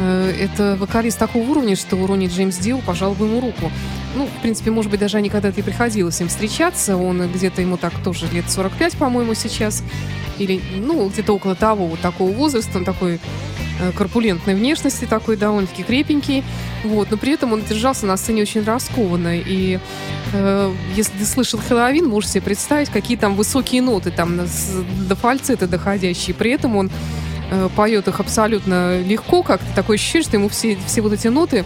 [0.00, 3.70] это вокалист такого уровня, что Ронни Джеймс Дио пожал бы ему руку.
[4.14, 6.96] Ну, в принципе, может быть, даже никогда-то и приходилось им встречаться.
[6.96, 9.82] Он где-то ему так тоже лет 45, по-моему, сейчас.
[10.38, 12.78] Или, ну, где-то около того, вот такого возраста.
[12.78, 13.20] Он такой
[13.80, 16.42] э, корпулентной внешности, такой довольно-таки крепенький.
[16.84, 19.36] Вот, но при этом он держался на сцене очень раскованно.
[19.38, 19.78] И
[20.32, 24.40] э, если ты слышал Хэллоуин, можешь себе представить, какие там высокие ноты, там
[25.08, 26.34] до фальцета доходящие.
[26.34, 26.90] При этом он э,
[27.76, 31.64] поет их абсолютно легко, как такое ощущение, что ему все, все вот эти ноты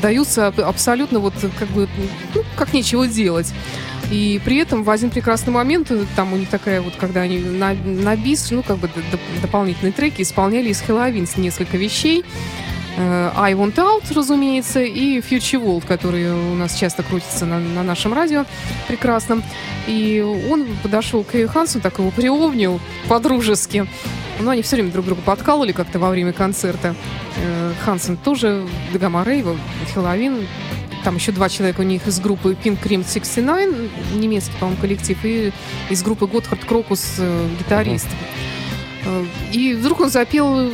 [0.00, 1.88] даются аб- абсолютно вот как бы,
[2.34, 3.52] ну, как нечего делать.
[4.10, 7.38] И при этом в один прекрасный момент, э, там у них такая вот, когда они
[7.38, 8.90] на, на бис, ну, как бы
[9.40, 12.24] дополнительные треки исполняли из Хэллоуин несколько вещей.
[12.96, 17.82] Э, I Want Out, разумеется, и Future World, который у нас часто крутится на, на
[17.82, 18.44] нашем радио
[18.86, 19.42] прекрасном.
[19.86, 23.86] И он подошел к Эю Хансу, так его приобнял по-дружески.
[24.40, 26.94] Ну, они все время друг друга подкалывали как-то во время концерта.
[27.36, 29.56] Э, Хансен тоже, Дагама Рейва,
[29.92, 30.46] Хэллоуин.
[31.02, 35.52] Там еще два человека у них из группы Pink Cream 69, немецкий, по-моему, коллектив, и
[35.90, 38.08] из группы Готхард Крокус э, гитарист.
[39.04, 40.70] Э, И вдруг он запел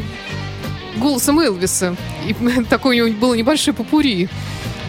[0.96, 1.96] голосом Элвиса.
[2.26, 2.35] И
[2.68, 4.29] такой у него было небольшое попури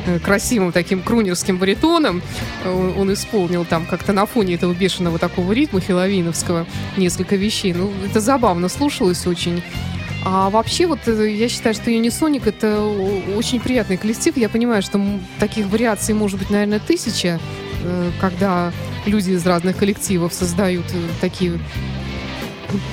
[0.06, 2.22] э, красивым таким крунерским баритоном.
[2.64, 6.66] Э, Он, он исполнил там как-то на фоне этого бешеного такого ритма хиловиновского
[6.98, 7.74] несколько вещей.
[7.74, 9.64] Ну, это забавно слушалось очень.
[10.24, 12.82] А вообще, вот э, я считаю, что Юнисоник это
[13.36, 14.38] очень приятный коллектив.
[14.38, 15.02] Я понимаю, что
[15.40, 17.40] таких вариаций может быть, наверное, тысяча,
[18.20, 18.72] когда
[19.08, 20.86] люди из разных коллективов создают
[21.20, 21.60] такие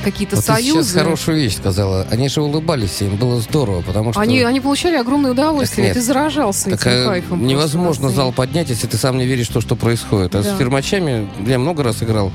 [0.04, 0.98] какие-то Вот ты сейчас союзы.
[0.98, 2.06] хорошую вещь сказала.
[2.10, 4.20] Они же улыбались, им было здорово, потому что...
[4.20, 5.88] Они, они получали огромное удовольствие.
[5.88, 5.96] Так.
[5.96, 7.46] Ты заражался Так, этим а, кайфом.
[7.46, 10.34] невозможно просто зал поднять, если ты сам не веришь в то, что происходит.
[10.34, 10.54] А Да.
[10.54, 12.32] с фирмачами я много раз играл.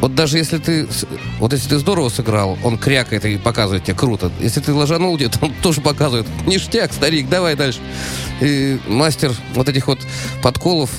[0.00, 0.88] Вот даже если ты,
[1.38, 4.32] вот если ты здорово сыграл, он крякает и показывает тебе круто.
[4.40, 6.26] Если ты ложанул где-то, он тоже показывает.
[6.44, 7.78] Ништяк, старик, давай дальше.
[8.40, 10.00] И мастер вот этих вот
[10.42, 10.90] подколов,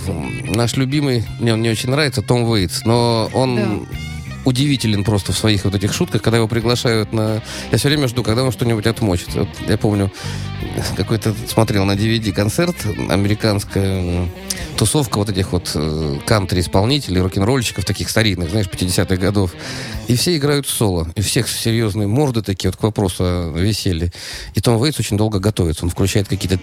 [0.48, 2.86] наш любимый, мне он не очень нравится, Том Уэйтс.
[2.86, 3.98] Но он Да.
[4.46, 7.42] Удивителен просто в своих вот этих шутках, когда его приглашают на...
[7.72, 9.34] Я все время жду, когда он что-нибудь отмочит.
[9.34, 10.12] Вот я помню,
[10.96, 12.76] какой-то смотрел на DVD-концерт,
[13.10, 14.28] американская
[14.78, 19.54] тусовка вот этих вот э, кантри-исполнителей, рок-н-ролльщиков, таких старинных, знаешь, 50-х годов.
[20.08, 21.08] И все играют соло.
[21.16, 24.12] И всех серьезные морды такие, вот к вопросу о веселье.
[24.56, 25.86] И Том Вейтс очень долго готовится.
[25.86, 26.60] Он включает какие-то...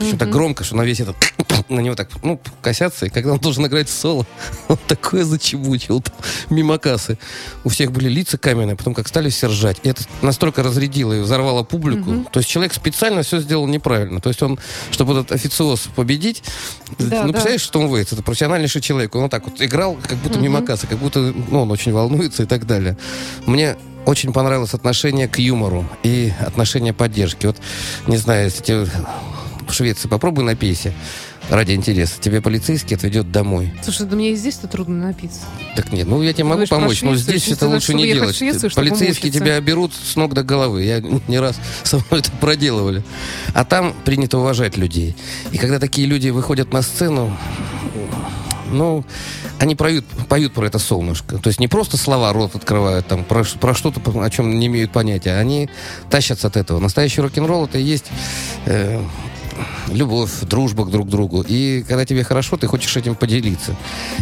[0.00, 1.16] Причем так громко, что на весь этот...
[1.68, 3.06] На него так, ну, косятся.
[3.06, 4.26] И когда он должен играть соло,
[4.68, 6.14] он такое зачебучил там,
[6.48, 7.18] мимо кассы.
[7.64, 9.76] У всех были лица каменные, потом как стали все ржать.
[9.82, 12.24] И это настолько разрядило и взорвало публику.
[12.32, 14.20] То есть человек специально все сделал неправильно.
[14.20, 14.58] То есть он,
[14.90, 16.42] чтобы этот официоз победить,
[16.98, 17.32] Да, ну, да.
[17.32, 19.14] представляешь, что он Вейтс, это профессиональнейший человек.
[19.14, 22.42] Он вот так вот играл, как будто мимо кассы, как будто ну, он очень волнуется
[22.42, 22.96] и так далее.
[23.46, 27.46] Мне очень понравилось отношение к юмору и отношение поддержки.
[27.46, 27.56] Вот,
[28.06, 28.86] не знаю, если тебе
[29.70, 30.92] в Швеции попробуй напейся
[31.48, 32.20] ради интереса.
[32.20, 33.72] Тебе полицейский отведет домой.
[33.82, 35.40] Слушай, да мне и здесь-то трудно напиться.
[35.76, 38.36] Так нет, ну я тебе могу помочь, но Швецию, здесь это лучше не делать.
[38.36, 39.40] Швецию, Полицейские мучиться.
[39.40, 40.84] тебя берут с ног до головы.
[40.84, 43.02] Я не раз со мной это проделывали.
[43.54, 45.16] А там принято уважать людей.
[45.52, 47.36] И когда такие люди выходят на сцену,
[48.70, 49.04] ну,
[49.58, 51.38] они поют, поют про это солнышко.
[51.38, 54.92] То есть не просто слова рот открывают, там, про, про что-то, о чем не имеют
[54.92, 55.36] понятия.
[55.36, 55.68] Они
[56.08, 56.78] тащатся от этого.
[56.78, 58.06] Настоящий рок-н-ролл это и есть
[58.66, 59.02] э,
[59.88, 61.44] любовь, дружба к друг другу.
[61.46, 63.74] И когда тебе хорошо, ты хочешь этим поделиться.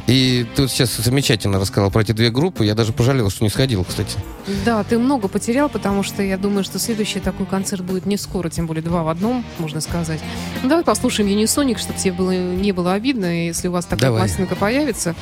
[0.06, 2.64] И ты вот сейчас замечательно рассказал про эти две группы.
[2.64, 4.18] Я даже пожалел, что не сходил, кстати.
[4.64, 8.48] Да, ты много потерял, потому что я думаю, что следующий такой концерт будет не скоро,
[8.48, 10.20] тем более два в одном, можно сказать.
[10.62, 13.42] Ну, давай послушаем Юнисоник, чтобы тебе было, не было обидно.
[13.42, 14.20] И Если у вас такая Давай.
[14.22, 15.14] пластинка появится,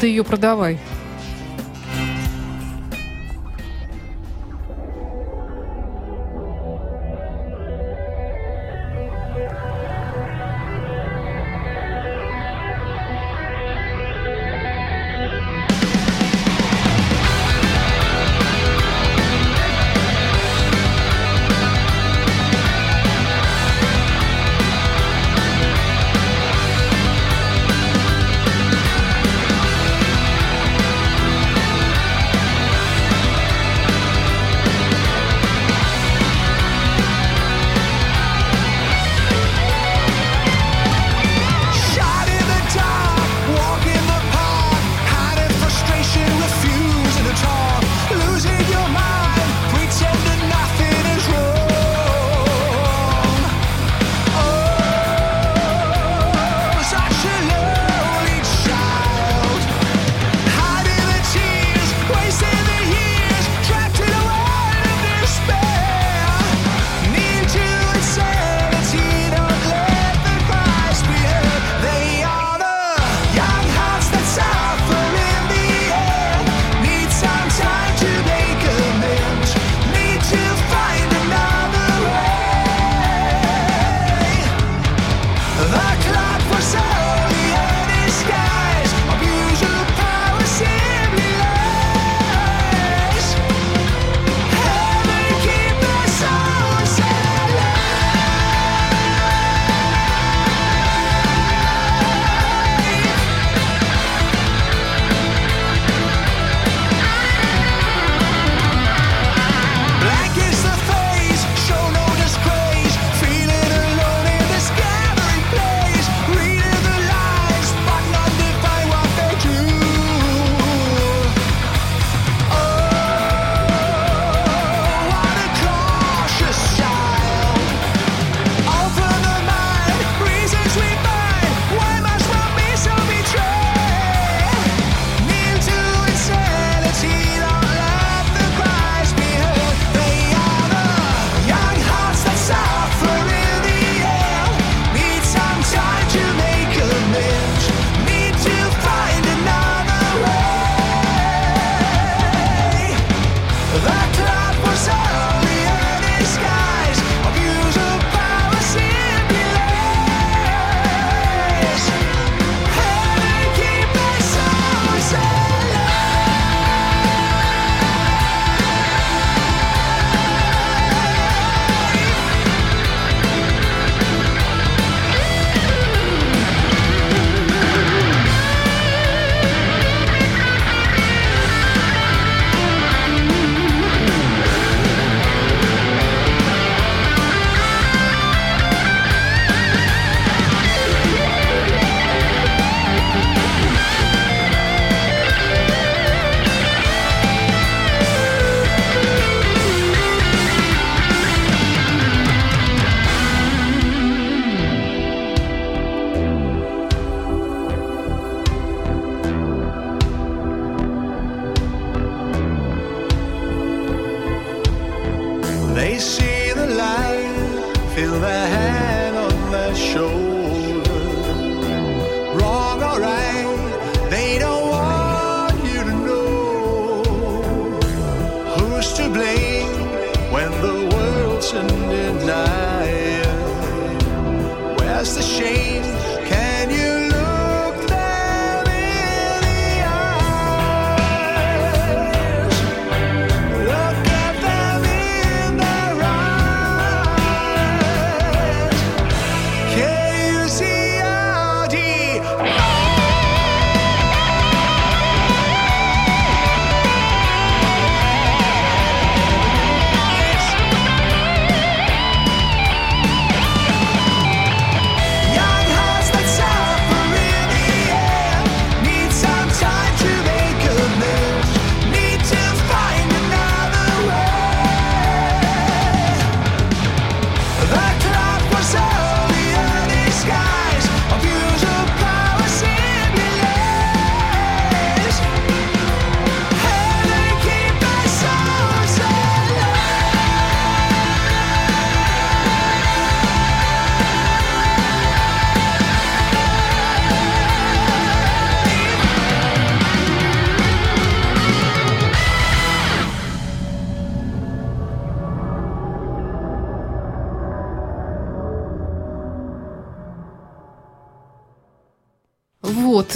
[0.00, 0.78] ты ее продавай.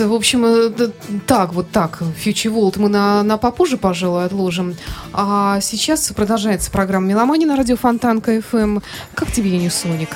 [0.07, 0.91] В общем, э,
[1.27, 4.77] так, вот так, Future World мы на, на попозже, пожалуй, отложим.
[5.13, 8.79] А сейчас продолжается программа «Меломания» на радио Фонтанка ФМ.
[9.15, 10.11] Как тебе, Юнисоник?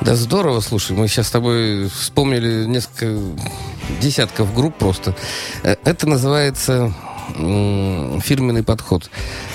[0.00, 3.18] Да здорово, слушай, мы сейчас с тобой вспомнили несколько
[4.00, 5.14] десятков групп просто.
[5.62, 6.92] Э, Это называется
[7.34, 9.10] фирменный подход.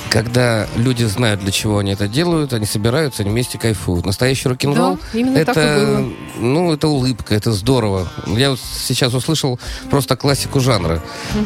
[0.09, 4.05] Когда люди знают, для чего они это делают, они собираются, они вместе кайфуют.
[4.05, 6.03] Настоящий рок-н-ролл Да, это,
[6.37, 8.07] ну, это улыбка, это здорово.
[8.25, 9.59] Я вот сейчас услышал
[9.89, 11.01] просто классику жанра.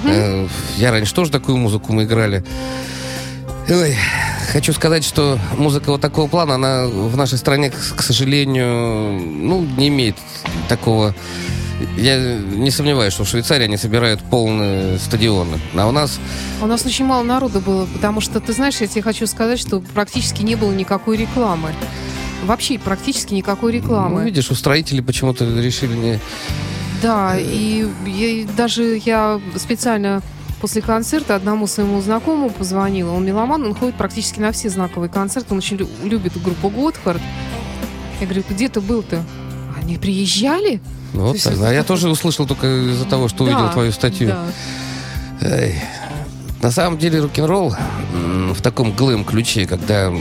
[0.06, 2.44] Э, Я раньше тоже такую музыку мы играли.
[3.70, 3.96] Ой,
[4.52, 9.88] хочу сказать, что музыка вот такого плана, она в нашей стране, к сожалению, ну, не
[9.90, 10.16] имеет
[10.68, 11.14] такого...
[11.98, 15.60] Я не сомневаюсь, что в Швейцарии они собирают полные стадионы.
[15.76, 16.20] А у нас
[16.62, 19.80] У нас очень мало народу было, потому что, ты знаешь, я тебе хочу сказать, что
[19.94, 21.72] практически не было никакой рекламы.
[22.46, 24.26] Вообще практически никакой Ну, рекламы.
[24.26, 26.20] видишь, устроители почему-то решили не...
[27.02, 30.22] Да, и, я- даже я специально
[30.62, 33.12] после концерта одному своему знакомому позвонила.
[33.14, 35.54] Он меломан, он ходит практически на все знаковые концерты.
[35.54, 37.22] Он очень лю- любит группу Готхард.
[38.22, 39.24] Я говорю, где ты был-то?
[39.82, 40.80] Они приезжали?
[41.14, 41.54] Ну, вот так.
[41.54, 44.30] это А я тоже услышал только из-за того, что увидел Да, твою статью.
[44.30, 44.46] да.
[45.42, 45.76] Эй.
[46.62, 47.76] На самом деле рок-н-ролл
[48.54, 50.20] в таком глэм-ключе, когда м,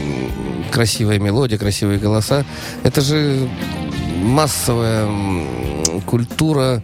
[0.71, 2.45] красивая мелодия, красивые голоса,
[2.83, 3.47] это же
[4.21, 5.07] массовая
[6.05, 6.83] культура.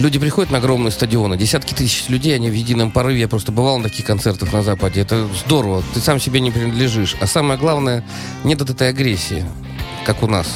[0.00, 3.20] Люди приходят на огромные стадионы, десятки тысяч людей, они в едином порыве.
[3.20, 5.00] Я просто бывал на таких концертах на Западе.
[5.00, 5.82] Это здорово.
[5.94, 7.16] Ты сам себе не принадлежишь.
[7.20, 8.04] А самое главное,
[8.44, 9.44] нет вот этой агрессии,
[10.06, 10.46] как у нас.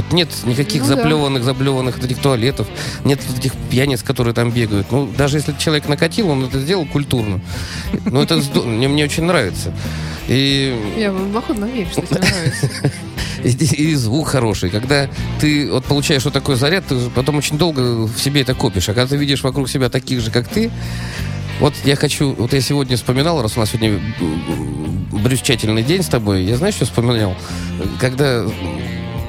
[0.00, 0.96] Вот нет никаких Ну да.
[0.96, 2.66] заплеванных, заблеванных вот этих туалетов,
[3.04, 4.90] нет вот этих пьяниц, которые там бегают.
[4.90, 7.40] Ну, даже если человек накатил, он это сделал культурно.
[8.06, 9.74] Ну, это мне, мне очень нравится.
[10.26, 12.70] И Я охотно верю, что тебе нравится.
[13.44, 14.70] и, и звук хороший.
[14.70, 18.88] Когда ты вот получаешь вот такой заряд, ты потом очень долго в себе это копишь.
[18.88, 20.70] А когда ты видишь вокруг себя таких же, как ты,
[21.60, 26.06] вот я хочу, вот я сегодня вспоминал, раз у нас сегодня м, брюзчательный день с
[26.06, 27.36] тобой, я знаешь, что вспоминал?
[28.00, 28.46] Когда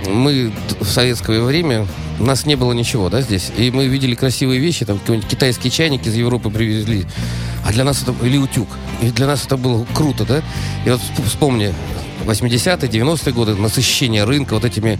[0.07, 1.87] мы в советское время,
[2.19, 5.71] у нас не было ничего, да, здесь, и мы видели красивые вещи, там какой-нибудь китайский
[5.71, 7.05] чайник из Европы привезли,
[7.65, 8.67] а для нас это, или утюг,
[9.01, 10.41] и для нас это было круто, да,
[10.85, 11.73] и вот всп- вспомни,
[12.25, 14.99] 80-е, 90-е годы, насыщение рынка вот этими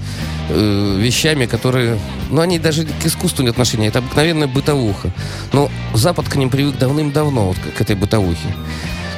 [0.49, 1.99] э, вещами, которые,
[2.29, 5.11] ну, они даже к искусству не отношения, это обыкновенная бытовуха.
[5.53, 8.55] Но Запад к ним привык давным-давно, вот к, этой бытовухе.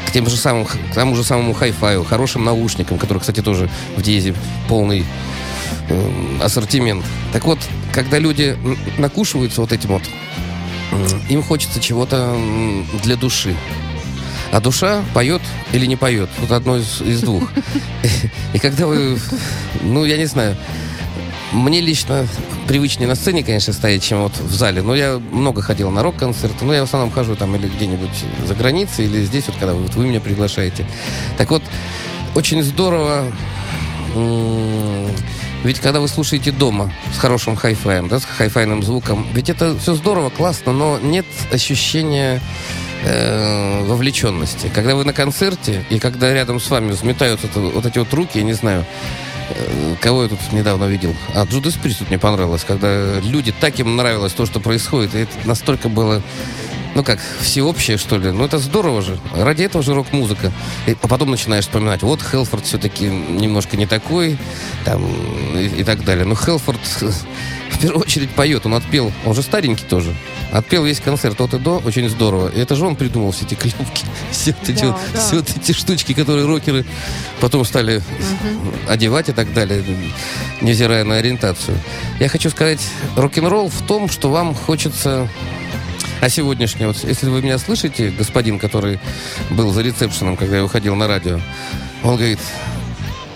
[0.08, 4.02] К тем же самым, к тому же самому хай-фаю, хорошим наушникам, которые, кстати, тоже в
[4.02, 4.36] Диезе
[4.68, 5.06] полный
[6.42, 7.04] ассортимент.
[7.32, 7.60] Так вот,
[7.92, 8.58] когда люди
[8.98, 10.04] накушиваются вот этим вот,
[11.30, 12.36] им хочется чего-то
[13.04, 13.56] для души.
[14.52, 16.30] А душа поет или не поет.
[16.40, 17.50] Вот одно из, из двух.
[18.54, 19.18] И когда вы,
[19.82, 20.56] ну, я не знаю,
[21.52, 22.28] мне лично
[22.68, 24.84] привычнее на сцене, конечно, стоять, чем вот в зале.
[24.84, 26.66] Но я много ходил на рок-концерты.
[26.66, 29.96] Но я в основном хожу там или где-нибудь за границей, или здесь, вот когда вот
[29.96, 30.86] вы меня приглашаете.
[31.38, 31.64] Так вот,
[32.36, 33.26] очень здорово
[35.64, 39.96] ведь когда вы слушаете дома с хорошим хай-фаем, да, с хай-файным звуком, ведь это все
[39.96, 42.42] здорово, классно, но нет ощущения
[43.06, 44.72] э, вовлеченности.
[44.74, 48.38] Когда вы на концерте, и когда рядом с вами взметаются это- вот эти вот руки,
[48.38, 48.86] я не знаю,
[49.50, 51.14] э, кого я тут недавно видел.
[51.36, 55.20] А Джудас Прист тут мне понравилось, когда люди, так им нравилось то, что происходит, и
[55.20, 56.22] это настолько было
[56.96, 58.32] ну как, всеобщее, что ли.
[58.32, 59.18] Ну это здорово же.
[59.36, 60.52] Ради этого же рок-музыка.
[61.02, 64.38] А потом начинаешь вспоминать, вот Хелфорд все-таки немножко не такой,
[64.86, 65.04] там,
[65.56, 66.26] и, и так далее.
[66.26, 66.80] Но Хелфорд
[67.70, 68.66] в первую очередь поет.
[68.66, 70.14] Он отпел, он же старенький тоже.
[70.52, 72.50] Отпел весь концерт от и до, очень здорово.
[72.50, 75.72] И это же он придумал все эти клепки, все вот эти, Да, все вот эти
[75.72, 76.86] штучки, которые рокеры
[77.40, 78.04] потом стали
[78.88, 79.84] одевать и так далее,
[80.62, 81.78] невзирая на ориентацию.
[82.20, 82.82] Я хочу сказать,
[83.16, 85.28] рок-н-ролл в том, что вам хочется
[86.24, 88.98] а сегодняшний, вот, если вы меня слышите, господин, который
[89.50, 91.42] был за ресепшеном, когда я выходил на радио,
[92.02, 92.40] он говорит,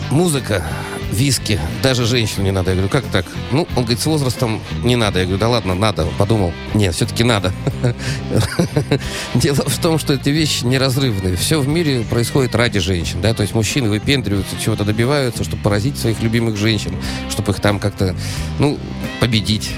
[0.09, 0.65] музыка,
[1.11, 2.71] виски, даже женщину не надо.
[2.71, 3.25] Я говорю, как так?
[3.51, 5.19] Ну, он говорит, с возрастом не надо.
[5.19, 6.07] Я говорю, да ладно, надо.
[6.17, 7.53] Подумал, нет, все-таки надо.
[9.33, 11.35] Дело в том, что эти вещи неразрывные.
[11.35, 15.97] Все в мире происходит ради женщин, да, то есть мужчины выпендриваются, чего-то добиваются, чтобы поразить
[15.97, 16.95] своих любимых женщин,
[17.29, 18.15] чтобы их там как-то,
[18.59, 18.77] ну,
[19.19, 19.71] победить,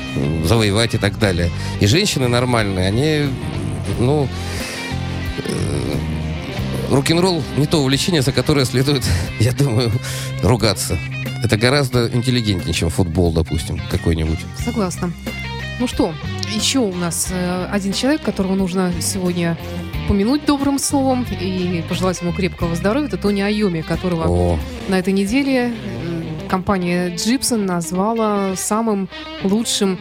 [0.46, 1.52] завоевать и так далее.
[1.80, 3.30] И женщины нормальные, они,
[4.00, 4.28] ну,
[5.46, 6.19] э,
[6.90, 9.04] рок-н-ролл не то увлечение, за которое следует,
[9.40, 9.92] я думаю,
[10.44, 10.98] ругаться.
[11.44, 14.40] Это гораздо интеллигентнее, чем футбол, допустим, какой-нибудь.
[14.64, 15.14] Согласна.
[15.80, 16.14] Ну что,
[16.54, 19.58] еще у нас э, один человек, которого нужно сегодня
[20.10, 23.08] помянуть добрым словом и пожелать ему крепкого здоровья.
[23.08, 24.60] Это Тони Айоми, которого О,
[24.90, 29.08] на этой неделе э, компания Джипсон назвала самым
[29.44, 29.98] лучшим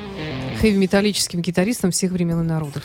[0.60, 2.82] хэви-металлическим гитаристом всех времен и народов.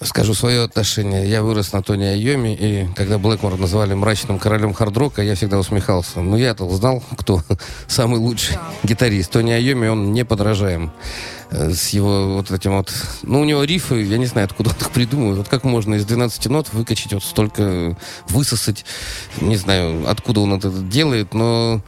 [0.00, 1.28] Скажу свое отношение.
[1.28, 6.20] Я вырос на Тони Айоми, и когда Блэкмор называли мрачным королем хард-рока, я всегда усмехался.
[6.20, 7.42] Но я-то знал, кто
[7.86, 9.30] самый лучший гитарист.
[9.30, 10.92] Тони Айоми, он неподражаем.
[11.50, 12.92] Э, С его вот этим вот...
[13.22, 15.38] Ну, у него рифы, я не знаю, откуда он их придумывает.
[15.38, 17.96] Вот как можно из 12 нот выкачать вот столько,
[18.28, 18.84] высосать,
[19.40, 21.80] не знаю, откуда он это делает, но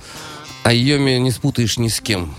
[0.64, 2.34] Айоми не спутаешь ни с кем.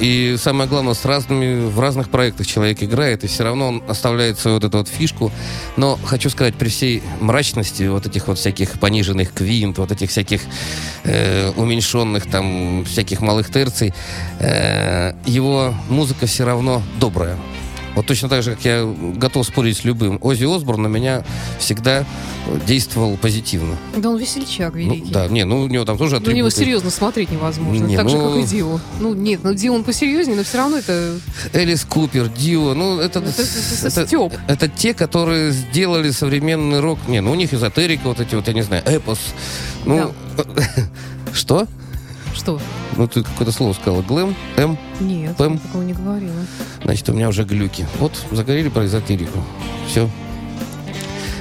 [0.00, 4.38] И самое главное, с разными, в разных проектах человек играет, и все равно он оставляет
[4.38, 5.30] свою вот эту вот фишку.
[5.76, 10.42] Но хочу сказать, при всей мрачности вот этих вот всяких пониженных квинт, вот этих всяких
[11.04, 13.94] э, уменьшенных там всяких малых терций,
[14.40, 17.36] э, его музыка все равно добрая.
[17.94, 18.84] Вот точно так же, как я
[19.16, 20.18] готов спорить с любым.
[20.22, 21.24] Оззи Осборн на меня
[21.58, 22.06] всегда
[22.66, 23.76] действовал позитивно.
[23.96, 25.12] Да он весельчак Ну, великий.
[25.12, 26.56] да, не, ну у него там тоже На него атрибуты.
[26.56, 27.84] серьезно смотреть невозможно.
[27.84, 28.80] Не, так же, ну- как и Дио.
[29.00, 31.18] Ну, нет, ну Дио он посерьезнее, но все равно это...
[31.52, 36.98] Элис Купер, Дио, ну это, Это- это- это это, это те, которые сделали современный рок.
[37.08, 39.18] Не, ну у них эзотерика, вот эти вот, я не знаю, эпос.
[39.84, 40.12] Ну,
[41.34, 41.66] что?
[42.34, 42.60] Что?
[42.96, 44.02] Ну ты какое-то слово сказала.
[44.02, 45.54] Глэм, М, Нет, Пэм?
[45.54, 46.34] я такого не говорила.
[46.82, 47.86] значит, у меня уже глюки.
[47.98, 49.38] Вот, заговорили про эзотерику.
[49.88, 50.08] Все.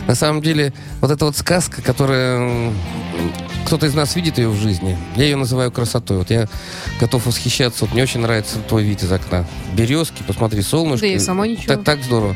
[0.07, 2.73] На самом деле, вот эта вот сказка, которая...
[3.65, 4.97] Кто-то из нас видит ее в жизни.
[5.15, 6.17] Я ее называю красотой.
[6.17, 6.47] Вот я
[6.99, 7.85] готов восхищаться.
[7.85, 9.45] Вот мне очень нравится твой вид из окна.
[9.73, 11.05] Березки, посмотри, солнышко.
[11.05, 11.75] Да я сама ничего.
[11.75, 12.35] Так, так здорово.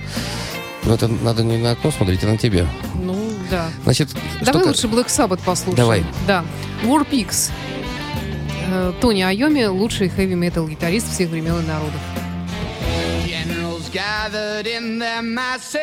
[0.84, 2.68] Но это надо не на окно смотреть, а на тебя.
[3.04, 3.18] Ну,
[3.50, 3.68] да.
[3.84, 4.10] Значит,
[4.42, 5.76] Давай лучше Black Sabbath послушаем.
[5.76, 6.06] Давай.
[6.28, 6.46] Да.
[6.84, 7.50] War Pigs.
[8.73, 12.01] Э, Тони Айоми, лучший хэви-метал гитарист всех времен и народов.
[13.27, 15.81] Generals gathered in their masses,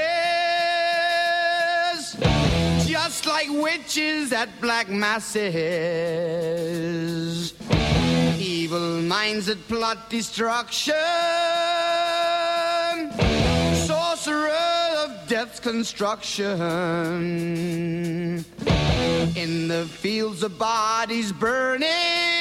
[2.86, 5.44] just like witches at black masses.
[8.40, 10.94] Evil minds that plot destruction,
[13.86, 14.50] sorcerer
[15.04, 16.56] of death's construction.
[19.36, 22.41] In the fields of bodies burning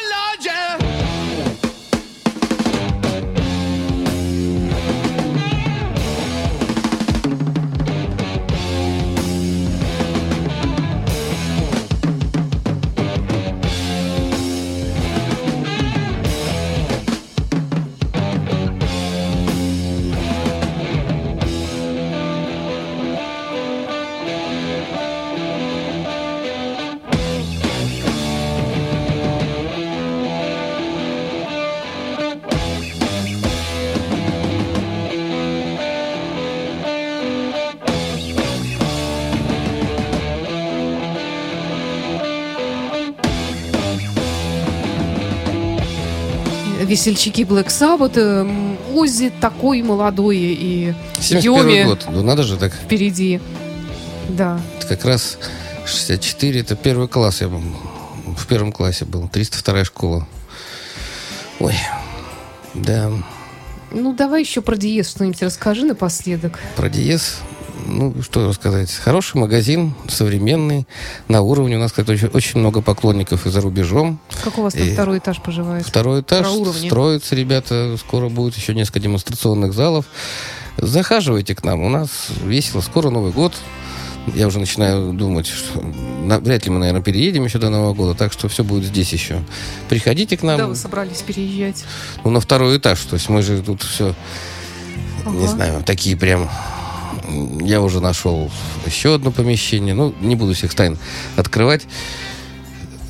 [46.91, 52.05] Весельчаки Black Sabbath, эм, Оззи такой молодой и 71 Йоми год.
[52.11, 52.73] Ну надо же так.
[52.73, 53.39] впереди.
[54.27, 54.59] Да.
[54.77, 55.37] Это как раз
[55.85, 57.39] 64, это первый класс.
[57.39, 59.29] Я в первом классе был.
[59.29, 60.27] 302 школа.
[61.59, 61.75] Ой.
[62.73, 63.09] Да.
[63.91, 66.59] Ну, давай еще про диез что-нибудь расскажи напоследок.
[66.75, 67.37] Про Диез,
[67.85, 68.91] ну, что рассказать.
[68.91, 70.87] Хороший магазин, современный,
[71.27, 71.77] на уровне.
[71.77, 74.19] У нас, кстати, очень, очень много поклонников и за рубежом.
[74.43, 75.85] Как у вас там И второй этаж поживает?
[75.85, 76.47] Второй этаж
[76.85, 77.95] строится, ребята.
[77.97, 80.05] Скоро будет еще несколько демонстрационных залов.
[80.77, 81.81] Захаживайте к нам.
[81.81, 82.09] У нас
[82.43, 82.81] весело.
[82.81, 83.53] Скоро Новый год.
[84.35, 88.31] Я уже начинаю думать, что вряд ли мы, наверное, переедем еще до Нового года, так
[88.31, 89.41] что все будет здесь еще.
[89.89, 90.57] Приходите к нам.
[90.57, 91.83] Куда вы собрались переезжать?
[92.23, 92.99] Ну, на второй этаж.
[93.01, 94.13] То есть мы же тут все,
[95.25, 95.47] не Ага.
[95.47, 96.49] знаю, такие прям...
[97.61, 98.51] Я уже нашел
[98.85, 99.93] еще одно помещение.
[99.93, 100.97] Ну, не буду всех тайн
[101.35, 101.83] открывать.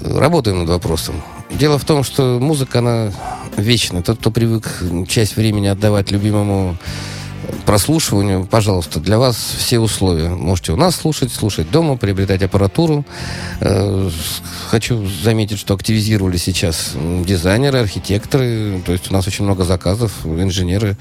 [0.04, 1.22] Работаем над вопросом.
[1.52, 3.12] Дело в том, что музыка, она
[3.58, 4.02] вечная.
[4.02, 6.78] Тот, кто привык часть времени отдавать любимому
[7.66, 10.30] прослушиванию, пожалуйста, для вас все условия.
[10.30, 13.06] Можете у нас слушать, слушать дома, приобретать аппаратуру.
[13.60, 14.10] Э,
[14.70, 16.94] Хочу заметить, что активизировали сейчас
[17.26, 18.82] дизайнеры, архитекторы.
[18.86, 20.98] То есть у нас очень много заказов, инженеры,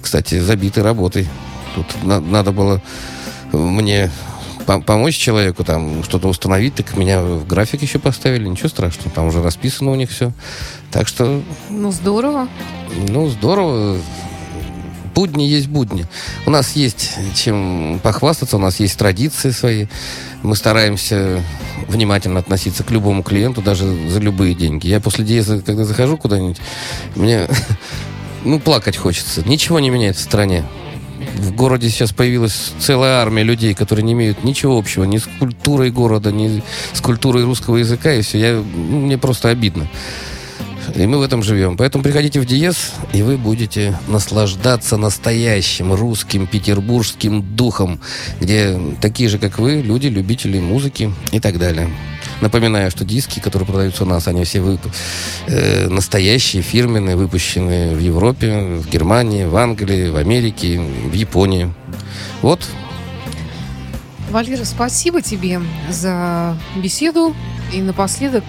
[0.00, 1.28] кстати, забиты работой.
[1.74, 2.80] Тут на- надо было
[3.52, 4.10] мне
[4.66, 9.26] по- помочь человеку там что-то установить, так меня в график еще поставили, ничего страшного, там
[9.26, 10.32] уже расписано у них все.
[10.90, 12.48] Так что Ну, здорово.
[13.08, 13.98] ну, здорово.
[15.14, 16.06] Будни есть будни.
[16.46, 19.86] У нас есть чем похвастаться, у нас есть традиции свои.
[20.42, 21.42] Мы стараемся
[21.86, 24.86] внимательно относиться к любому клиенту, даже за любые деньги.
[24.86, 26.56] Я после диеза, когда захожу куда-нибудь,
[27.14, 27.46] мне
[28.44, 29.46] ну, плакать хочется.
[29.46, 30.64] Ничего не меняется в стране.
[31.34, 35.90] В городе сейчас появилась целая армия людей, которые не имеют ничего общего ни с культурой
[35.90, 36.62] города, ни
[36.92, 38.38] с культурой русского языка, и все.
[38.38, 39.88] Я, ну, мне просто обидно.
[40.94, 41.76] И мы в этом живем.
[41.76, 48.00] Поэтому приходите в Диез, и вы будете наслаждаться настоящим русским петербургским духом,
[48.40, 51.88] где такие же, как вы, люди, любители музыки и так далее.
[52.42, 54.90] Напоминаю, что диски, которые продаются у нас, они все вып-
[55.46, 61.72] э, настоящие, фирменные, выпущенные в Европе, в Германии, в Англии, в Америке, в Японии.
[62.42, 62.66] Вот,
[64.30, 67.34] Валера, спасибо тебе за беседу.
[67.72, 68.44] И напоследок,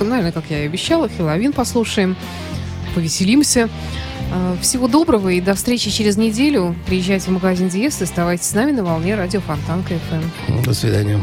[0.00, 2.16] наверное, как я и обещала, Хиловин послушаем,
[2.94, 3.68] повеселимся.
[4.32, 6.74] Э, Всего доброго и до встречи через неделю.
[6.86, 10.62] Приезжайте в магазин Диез и оставайтесь с нами на волне радио Фонтанка ФМ.
[10.64, 11.22] до свидания.